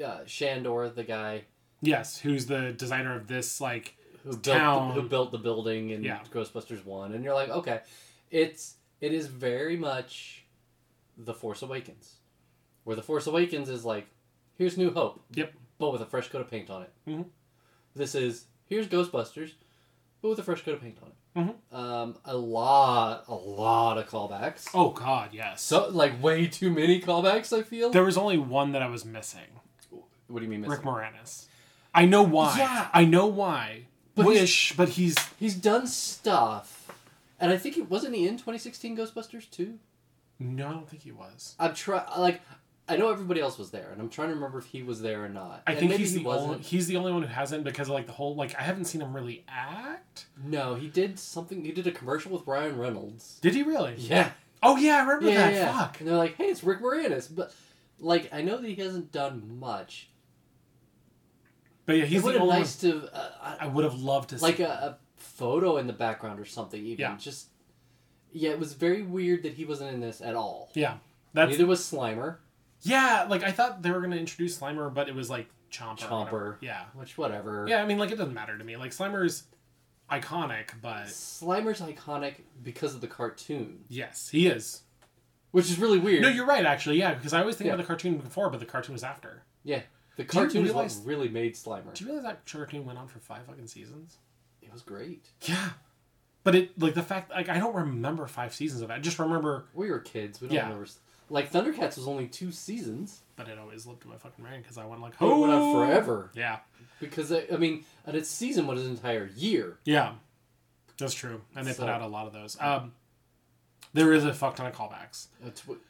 [0.04, 1.44] uh, Shandor, the guy
[1.80, 3.60] Yes, who's the designer of this?
[3.60, 4.88] Like, who built town.
[4.94, 6.20] the, who built the building in Yeah.
[6.32, 7.80] Ghostbusters one, and you're like, okay,
[8.30, 10.44] it's it is very much
[11.16, 12.16] the Force Awakens,
[12.84, 14.06] where the Force Awakens is like,
[14.56, 15.52] here's New Hope, Yep.
[15.78, 16.92] but with a fresh coat of paint on it.
[17.06, 17.26] Mhm.
[17.94, 19.52] This is here's Ghostbusters,
[20.22, 21.14] but with a fresh coat of paint on it.
[21.36, 21.76] Mhm.
[21.76, 24.68] Um, a lot, a lot of callbacks.
[24.74, 25.62] oh god, yes.
[25.62, 27.56] So like way too many callbacks.
[27.56, 27.90] I feel.
[27.90, 29.60] there was only one that I was missing.
[30.28, 30.60] what do you mean?
[30.60, 30.72] Missing?
[30.72, 31.46] Rick Moranis.
[31.94, 32.58] I know why.
[32.58, 32.88] Yeah.
[32.92, 33.86] I know why.
[34.14, 36.77] But Wish, but he's He's done stuff,
[37.40, 39.78] and I think he wasn't he in 2016 Ghostbusters too.
[40.38, 41.54] no, I don't think he was.
[41.58, 42.40] I'm trying like
[42.90, 45.22] I know everybody else was there, and I'm trying to remember if he was there
[45.22, 45.62] or not.
[45.66, 46.50] I And think he's he the wasn't.
[46.52, 48.86] only he's the only one who hasn't because of like the whole like I haven't
[48.86, 50.26] seen him really act.
[50.42, 51.64] No, he did something.
[51.64, 53.38] He did a commercial with Ryan Reynolds.
[53.42, 53.94] Did he really?
[53.98, 54.30] Yeah,
[54.62, 55.52] Oh yeah, I remember yeah, that.
[55.54, 55.78] yeah.
[55.78, 56.00] Fuck.
[56.00, 57.52] And they're like, "Hey, it's Rick Moranis," but
[58.00, 60.08] like I know that he hasn't done much.
[61.86, 63.30] But yeah, It he's would the have only nice to uh.
[63.42, 64.42] I I, would have loved to see.
[64.42, 66.82] like a, a photo in the background or something.
[66.84, 67.16] Even Yeah.
[67.16, 67.48] just
[68.32, 70.70] yeah, it was very weird that he wasn't in this at all.
[70.74, 70.98] yeah,
[71.32, 72.36] that's Neither was Slimer,
[72.82, 73.26] yeah.
[73.28, 75.98] Like I thought they were gonna introduce Slimer, but it was like Chomper.
[75.98, 76.56] Chomper.
[76.60, 77.66] Yeah, which whatever.
[77.68, 77.82] yeah.
[77.82, 78.76] I mean, like it doesn't matter to me.
[78.76, 79.44] Like Slimer's
[80.10, 83.84] iconic, but Slimer's iconic because of the cartoon.
[83.88, 84.82] yes, he is.
[85.50, 86.20] which is really weird.
[86.22, 86.64] No, you're right.
[86.66, 87.74] Actually, yeah, because I always think Yeah.
[87.74, 89.44] about the cartoon before, but the cartoon was after.
[89.64, 89.82] yeah,
[90.16, 91.94] the cartoon is realize- what really made Slimer.
[91.94, 94.18] Do you realize that cartoon went on for five fucking seasons?
[94.68, 95.26] It was great.
[95.42, 95.70] Yeah,
[96.44, 98.94] but it like the fact like I don't remember five seasons of it.
[98.94, 100.40] I just remember, We were kids.
[100.40, 100.62] We don't Yeah.
[100.68, 100.86] remember.
[101.30, 103.20] Like Thundercats was only two seasons.
[103.36, 105.50] but it always lived in my fucking brain because I went like, It went on
[105.50, 106.58] "Oh!" forever Yeah,
[107.00, 109.78] because I I mean, and its season was an entire year.
[109.84, 110.14] yeah,
[110.98, 111.42] that's true.
[111.54, 112.56] And they So- put out a lot of those.
[112.60, 112.92] Um,
[113.94, 115.28] there is a fuck ton of callbacks.
[115.44, 115.80] It's w-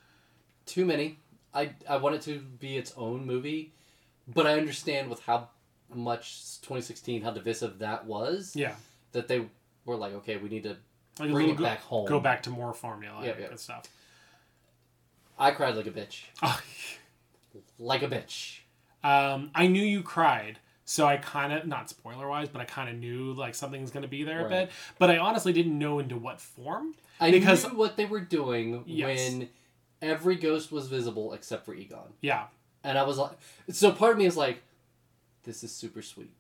[0.67, 1.19] too many.
[1.55, 3.73] I I want it to be its own movie,
[4.27, 5.49] but I understand with how
[5.95, 8.75] much 2016 how divisive that was Yeah,
[9.13, 9.47] that they
[9.85, 10.77] were like, okay, we need to.
[11.19, 12.07] like Bring it go, back home.
[12.07, 13.51] Go back to more formula Yep, and yep.
[13.51, 13.85] good stuff.
[15.39, 16.23] I cried like a bitch,
[17.79, 18.59] like a bitch.
[19.05, 22.89] Um, I knew you cried, so I kind of not spoiler wise, but I kind
[22.89, 24.71] of knew like something's gonna be there a bit.
[24.99, 26.95] But I honestly didn't know into what form.
[27.21, 29.31] I Because- knew what they were doing Yes.
[29.31, 29.49] when
[30.03, 32.47] every ghost was visible except for Egon, Yeah,
[32.85, 33.33] and I was like,
[33.71, 34.63] so part of me is like,
[35.49, 36.31] this is super sweet.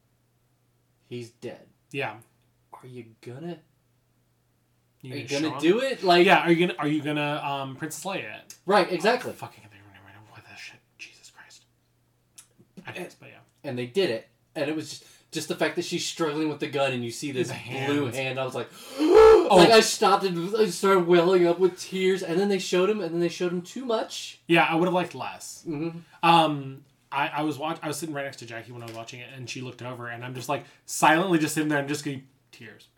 [1.08, 1.66] He's dead.
[1.90, 2.16] yeah.
[2.82, 3.58] Are you gonna?
[5.00, 6.04] You Are you gonna do it?
[6.04, 8.54] Like, Yeah, are you gonna are you gonna um Princess Leia it?
[8.66, 9.32] right, exactly.
[9.32, 10.76] Fucking I remember what that shit.
[10.98, 11.62] Jesus Christ.
[12.86, 13.38] I guess, but yeah.
[13.64, 16.58] and they did it and it was just just the fact that she's struggling with
[16.60, 19.48] the gun and you see this The blue hand i was like oh.
[19.50, 23.00] like i stopped and I started welling up with tears and then they showed him
[23.02, 25.64] and then they showed him too much Yeah, I would have liked less.
[25.68, 25.98] mm-hmm.
[26.22, 28.94] Um, I, I was watch I was sitting right next to Jackie when I was
[28.94, 31.88] watching it, and she looked over, and I'm just like silently just sitting there and
[31.88, 32.88] just getting tears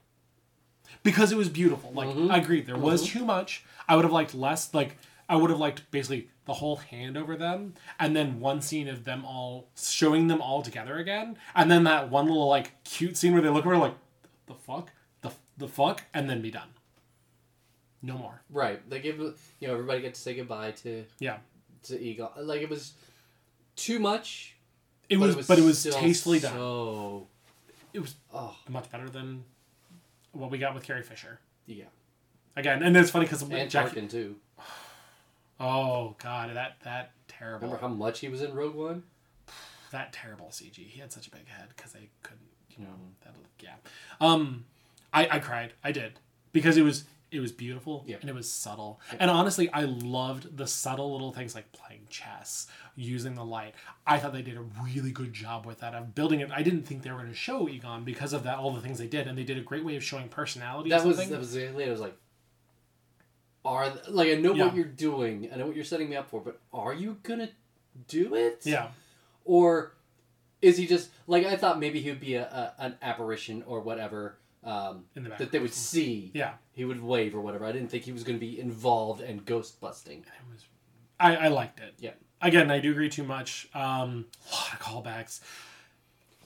[1.02, 1.92] because it was beautiful.
[1.92, 2.30] Like Mhm.
[2.30, 3.64] I agree, there was too much.
[3.88, 4.72] I would have liked less.
[4.74, 4.96] Like
[5.28, 9.04] I would have liked basically the whole hand over them, and then one scene of
[9.04, 13.32] them all showing them all together again, and then that one little like cute scene
[13.32, 13.94] where they look over like
[14.46, 14.90] the fuck,
[15.20, 16.68] the the fuck, and then be done.
[18.02, 18.40] No more.
[18.50, 21.36] right they give you know everybody get to say goodbye to Yeah.
[21.84, 22.94] to egon like it was
[23.76, 24.56] too much
[25.08, 26.52] It was, but it was still tastefully done.
[26.52, 27.26] so
[27.92, 29.44] It was oh much better than
[30.32, 31.40] what we got with Carrie Fisher.
[31.66, 31.84] yeah
[32.56, 34.00] Again, and it's funny because and Jackie.
[34.00, 34.36] Tarkin too
[35.58, 39.02] Oh god, that that terrible, remember how much he was in rogue one
[39.92, 40.74] that terrible CG.
[40.76, 43.24] He had such a big head because they couldn't, you know, Mhm.
[43.24, 43.74] that yeah.
[44.20, 44.64] Um,
[45.12, 45.72] I I cried.
[45.82, 46.20] I did
[46.52, 48.16] because it was it was beautiful Yeah.
[48.20, 49.01] and it was subtle.
[49.18, 52.66] And honestly, I loved the subtle little things like playing chess,
[52.97, 53.74] using the light.
[54.07, 56.51] I thought they did a really good job with that of building it.
[56.53, 58.99] I didn't think they were going to show Egon because of that all the things
[58.99, 60.91] they did, and they did a great way of showing personality.
[60.91, 62.16] that was that was the I was like
[63.64, 64.66] are like I know Yeah.
[64.66, 67.51] what you're doing, I know what you're setting me up for, but are you gonna
[68.09, 68.62] do it?
[68.64, 68.89] yeah.
[69.45, 69.93] Or
[70.62, 72.45] is he just like I thought maybe he would be a,
[72.78, 76.30] a an apparition or whatever um, In the that they would see.
[76.34, 76.52] Yeah.
[76.72, 77.64] He would wave or whatever.
[77.64, 80.20] I didn't think he was going to be involved in ghost busting.
[80.20, 80.64] It was,
[81.18, 81.94] I, I liked it.
[81.98, 82.11] Yeah.
[82.42, 83.68] Again, I do agree too much.
[83.74, 85.40] Um, a lot of callbacks.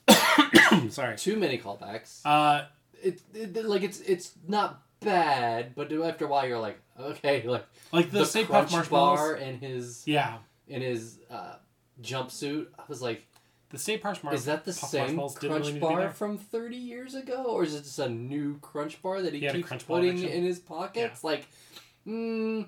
[0.90, 1.16] Sorry.
[1.16, 2.20] Too many callbacks.
[2.24, 2.66] Uh,
[3.02, 7.64] It, it like it's it's not bad, but after a while you're like okay, like
[7.92, 9.18] like the, the, Stay Puft Marshmallows.
[9.18, 10.38] bar and his Yeah.
[10.68, 11.56] in his uh,
[12.02, 12.66] jumpsuit.
[12.78, 13.26] I was like,
[13.74, 14.40] The Stay Puft Marshmallows.
[14.40, 16.10] is that the Puft same Marshmallows didn't Crunch really need to be Bar there.
[16.10, 19.46] from 30 years ago, or is it just a new Crunch Bar that he, He
[19.46, 20.28] had a keeps Crunch Bar putting action.
[20.30, 21.22] in his pockets?
[21.22, 21.46] Like,
[22.06, 22.66] mm,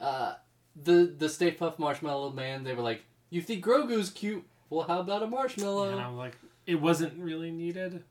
[0.00, 0.34] uh,
[0.82, 2.64] the the Stay Puft Marshmallow Man.
[2.64, 4.44] They were like, you think Grogu's cute?
[4.68, 5.90] Well, how about a marshmallow?
[5.92, 6.36] And I'm like,
[6.66, 8.02] it wasn't really needed.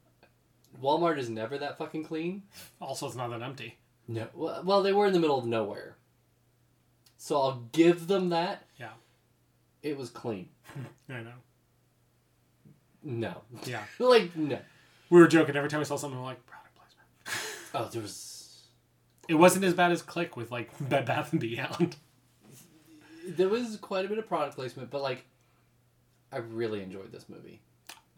[0.82, 2.44] Walmart is never that fucking clean.
[2.82, 3.78] Also, it's not that empty.
[4.08, 5.96] No, well, well, they were in the middle of nowhere,
[7.18, 8.64] so I'll give them that.
[8.80, 8.90] Yeah.
[9.82, 10.50] It was clean.
[11.10, 11.32] I know.
[13.08, 13.84] No, Yeah.
[14.00, 14.58] like no.
[15.12, 16.20] We were joking every time we saw something.
[16.20, 17.62] We're like, product placement.
[17.76, 18.64] Oh, there was
[19.30, 21.96] It wasn't as bad as Click with like Bed Bath and Beyond.
[23.28, 25.24] there was quite a bit of product placement, but like,
[26.32, 27.62] I really enjoyed this movie.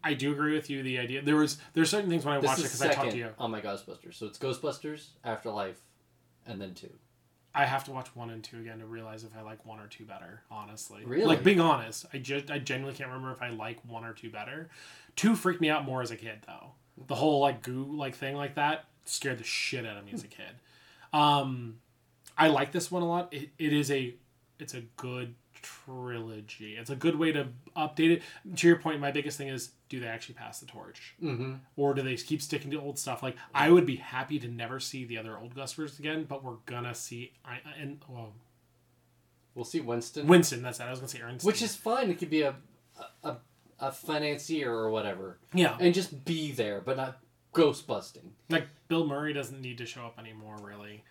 [0.02, 0.82] I do agree with you.
[0.82, 3.10] The idea there was there's certain things when I This watched it because I talked
[3.10, 3.28] to you.
[3.38, 5.80] on my Ghostbusters, so it's Ghostbusters, Afterlife,
[6.46, 6.90] and then two.
[7.54, 9.86] I have to watch one and two again to realize if I like one or
[9.86, 10.42] two better.
[10.50, 11.24] Honestly, Really?
[11.24, 14.30] like being honest, I just I genuinely can't remember if I like one or two
[14.30, 14.68] better.
[15.16, 16.72] Two freaked me out more as a kid though.
[17.06, 20.22] The whole like goo like thing like that scared the shit out of me as
[20.24, 20.44] a kid.
[21.10, 21.76] Um,
[22.36, 23.32] I like this one a lot.
[23.32, 24.14] It, it is a
[24.58, 26.76] it's a good trilogy.
[26.76, 28.22] It's a good way to update it.
[28.56, 31.14] To your point, my biggest thing is do they actually pass the torch?
[31.22, 31.54] Mm-hmm.
[31.76, 33.22] or do they keep sticking to old stuff?
[33.22, 36.56] Like I would be happy to never see the other old Ghostbusters again, but we're
[36.66, 38.32] gonna see I and well,
[39.54, 40.62] We'll see Winston, Winston.
[40.62, 40.84] That's it.
[40.84, 41.44] I was gonna say Ernst.
[41.44, 42.10] which is fine.
[42.10, 42.54] It could be a,
[43.24, 43.36] a
[43.80, 47.18] a financier or whatever, yeah, and just be there, but not
[47.52, 48.32] ghost busting.
[48.50, 50.56] like Bill Murray doesn't need to show up anymore.
[50.62, 51.02] Really,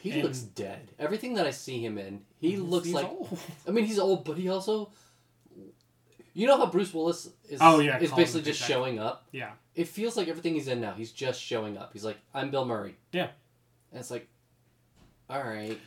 [0.00, 0.90] He And- looks dead.
[0.98, 3.06] Everything that I see him in, he looks like.
[3.06, 3.38] old.
[3.68, 4.90] I mean, he's old, but he also.
[6.34, 7.58] You know how Bruce Willis is?
[7.62, 9.26] Oh, yeah, is basically just showing up.
[9.32, 9.52] Yeah.
[9.74, 10.92] It feels like everything he's in now.
[10.92, 11.92] He's just showing up.
[11.92, 13.28] He's like, I'm Bill Murray, Yeah.
[13.92, 14.28] and it's like,
[15.30, 15.78] all right.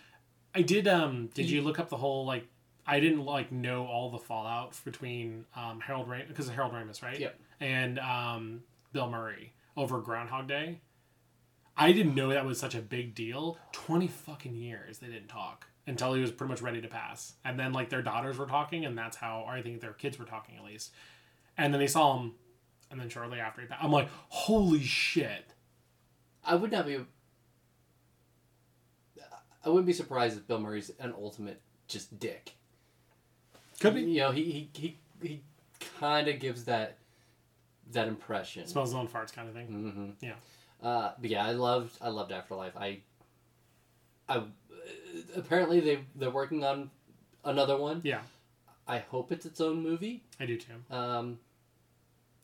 [0.55, 0.87] I did.
[0.87, 2.47] Um, did You- you look up the whole like?
[2.89, 7.03] I didn't like know all the fallout between um, Harold Ramis because of Harold Ramis,
[7.03, 7.19] right?
[7.19, 7.37] Yep.
[7.59, 10.79] And um, Bill Murray over Groundhog Day.
[11.75, 13.59] I didn't know that was such a big deal.
[13.73, 17.59] Twenty fucking years they didn't talk until he was pretty much ready to pass, and
[17.59, 20.25] then like their daughters were talking, and that's how or I think their kids were
[20.25, 20.91] talking at least,
[21.57, 22.33] and then they saw him,
[22.91, 25.45] and then shortly after he passed, I'm like, holy shit.
[26.45, 26.99] I would not be.
[29.65, 32.53] I wouldn't be surprised if Bill Murray's an ultimate just dick.
[33.79, 34.01] Could be.
[34.01, 35.41] You know, he he he, he
[35.99, 36.97] kind of gives that
[37.91, 38.65] that impression.
[38.67, 39.67] Smells own farts kind of thing.
[39.67, 40.35] hmm Yeah.
[40.81, 42.77] Uh, but yeah, I loved I loved Afterlife.
[42.77, 42.99] I
[44.29, 44.43] I
[45.35, 46.89] apparently they they're working on
[47.43, 48.01] another one.
[48.03, 48.21] Yeah,
[48.87, 50.23] I hope it's its own movie.
[50.39, 50.95] I do too.
[50.95, 51.39] Um,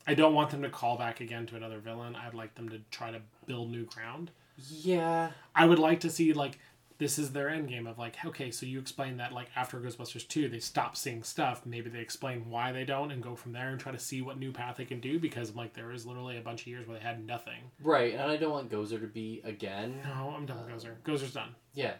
[0.06, 2.14] I don't want them to call back again to another villain.
[2.14, 4.30] I'd like them to try to build new ground.
[4.70, 6.58] yeah, I would like to see like
[6.98, 10.28] this is their end game of like okay, so you explain that like after Ghostbusters
[10.28, 11.66] two they stop seeing stuff.
[11.66, 14.38] Maybe they explain why they don't and go from there and try to see what
[14.38, 16.96] new path they can do because like there is literally a bunch of years where
[16.98, 17.72] they had nothing.
[17.82, 18.12] right.
[18.14, 20.00] And I don't want Gozer to be again.
[20.04, 20.94] No, I'm done with Gozer.
[21.04, 21.54] Gozer's done.
[21.74, 21.94] Yeah,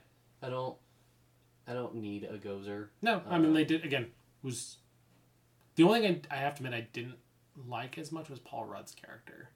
[0.45, 0.77] I don't.
[1.67, 2.89] I don't need a Gozer.
[3.01, 4.09] No, I mean they did again
[4.43, 4.77] was
[5.77, 7.17] the only thing I, I have to admit I didn't
[7.67, 9.49] like as much was Paul Rudd's character.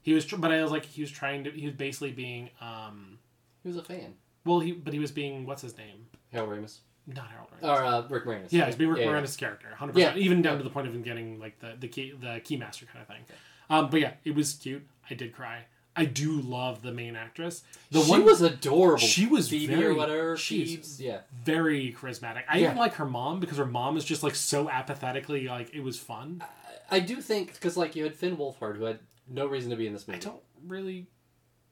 [0.00, 1.50] He was, tr- but I was like he was trying to.
[1.50, 3.18] He was basically being, um,
[3.62, 4.14] He was a fan.
[4.44, 6.06] well, he but he was being what's his name?
[6.32, 7.48] Harold Ramis Not Harold.
[7.60, 7.68] Ramis.
[7.68, 8.48] or uh, Rick Moranis.
[8.52, 9.20] Yeah, he's being Rick Yeah, yeah.
[9.20, 10.16] Moranis' character, hundred percent.
[10.16, 10.22] Yeah.
[10.24, 13.02] Even down to the point of him getting like the the key the keymaster kind
[13.02, 13.24] of thing.
[13.68, 14.86] Um, but yeah, it was cute.
[15.10, 15.64] I did cry.
[15.96, 17.62] I do love the main actress.
[17.90, 18.98] The she one was adorable.
[18.98, 20.36] She was Phoebe very- or whatever.
[20.36, 21.00] she's-.
[21.00, 21.20] Yeah.
[21.44, 22.42] very charismatic.
[22.48, 22.66] I Yeah.
[22.66, 25.98] even like her mom because her mom is just like so apathetically like it was
[25.98, 26.42] fun.
[26.90, 29.86] I do think because like you had Finn Wolfhard who had no reason to be
[29.86, 30.18] in this movie.
[30.20, 31.06] I don't really.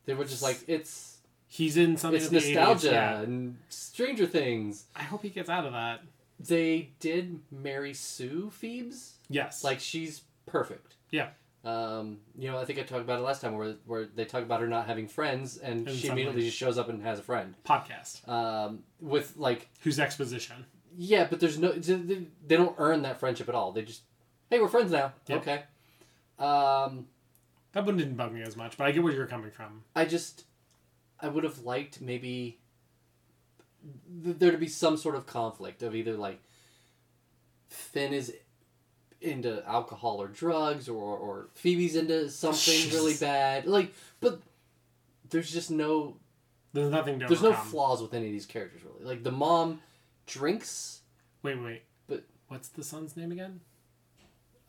[0.07, 2.21] They were just like it's He's in something.
[2.21, 3.21] it's the 80s, nostalgia yeah.
[3.21, 4.87] and Stranger Things.
[4.97, 6.01] I hope he gets out of that.
[6.41, 9.15] They did marry Sue Phoebes.
[9.29, 9.63] Yes.
[9.63, 10.95] Like she's perfect.
[11.11, 11.29] Yeah.
[11.65, 14.43] Um, you know, I think I talked about it last time where where they talk
[14.43, 17.23] about her not having friends and, And she immediately just shows up and has a
[17.23, 17.55] friend.
[17.65, 18.29] podcast.
[18.29, 20.67] Um, with like Whose exposition?
[20.97, 23.73] yeah, but there's no they don't earn that friendship at all.
[23.73, 24.03] They just
[24.51, 25.13] hey, we're friends now.
[25.27, 25.41] Yep.
[25.41, 25.63] Okay.
[26.39, 27.07] Um,
[27.73, 29.85] That one didn't bug me as much, but I get where you're coming from.
[29.97, 30.45] I just
[31.21, 32.59] I would have liked maybe
[34.23, 36.41] th- there to be some sort of conflict of either like
[37.69, 38.35] Finn is
[39.25, 43.67] into alcohol or drugs or or Phoebe's into something really bad.
[43.67, 44.41] Like but
[45.31, 46.17] there's just no
[46.73, 49.05] There's nothing there's no flaws with any of these characters really.
[49.05, 49.81] Like the mom
[50.27, 51.01] drinks
[51.43, 51.83] Wait, wait.
[52.07, 53.61] But- what's the son's name again?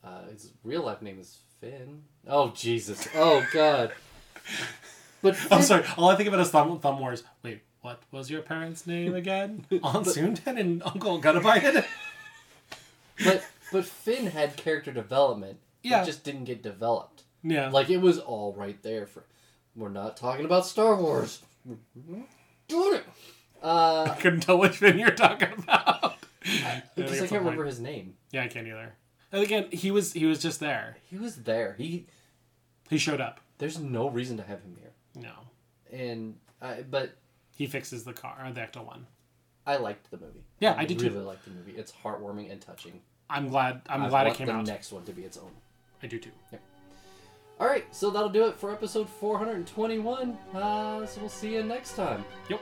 [0.04, 2.02] uh his real life name is Finn.
[2.26, 3.06] Oh Jesus.
[3.14, 3.92] Oh god.
[5.22, 5.84] But I'm sorry.
[5.96, 7.24] All I think about is Thumb, Thumb Wars.
[7.42, 9.64] Wait, what was your parents' name again?
[9.82, 11.84] Aunt Soonten and Uncle Guttabite?
[13.24, 13.42] but
[13.72, 15.58] but Finn had character development.
[15.82, 16.02] Yeah.
[16.02, 17.22] It just didn't get developed.
[17.42, 17.68] yeah.
[17.70, 19.24] Like it was all right there for.
[19.74, 21.42] We're not talking about Star Wars.
[22.68, 23.04] Doing it.
[23.62, 26.16] Uh, I couldn't tell which Finn you're talking about.
[26.44, 28.14] I because I it's can't remember his name.
[28.32, 28.94] Yeah, I can't either.
[29.32, 30.96] And again, he was he was just there.
[31.10, 31.74] He was there.
[31.78, 32.06] He.
[32.88, 33.40] He showed up.
[33.58, 34.92] There's no reason to have him here.
[35.16, 35.32] No,
[35.92, 37.16] And I, but
[37.56, 39.06] he fixes the car, the Ecto one.
[39.66, 40.44] I liked the movie.
[40.60, 41.08] Yeah, I did too.
[41.10, 41.72] really liked the movie.
[41.72, 43.00] It's heartwarming and touching.
[43.28, 43.82] I'm glad.
[43.88, 44.66] I'm I glad it came the out.
[44.66, 45.50] next one to be its own.
[46.02, 46.30] I do too.
[46.52, 46.60] Yep.
[47.58, 50.36] All right, so that'll do it for episode 421.
[50.54, 52.24] Uh, so we'll see you next time.
[52.50, 52.60] Yep.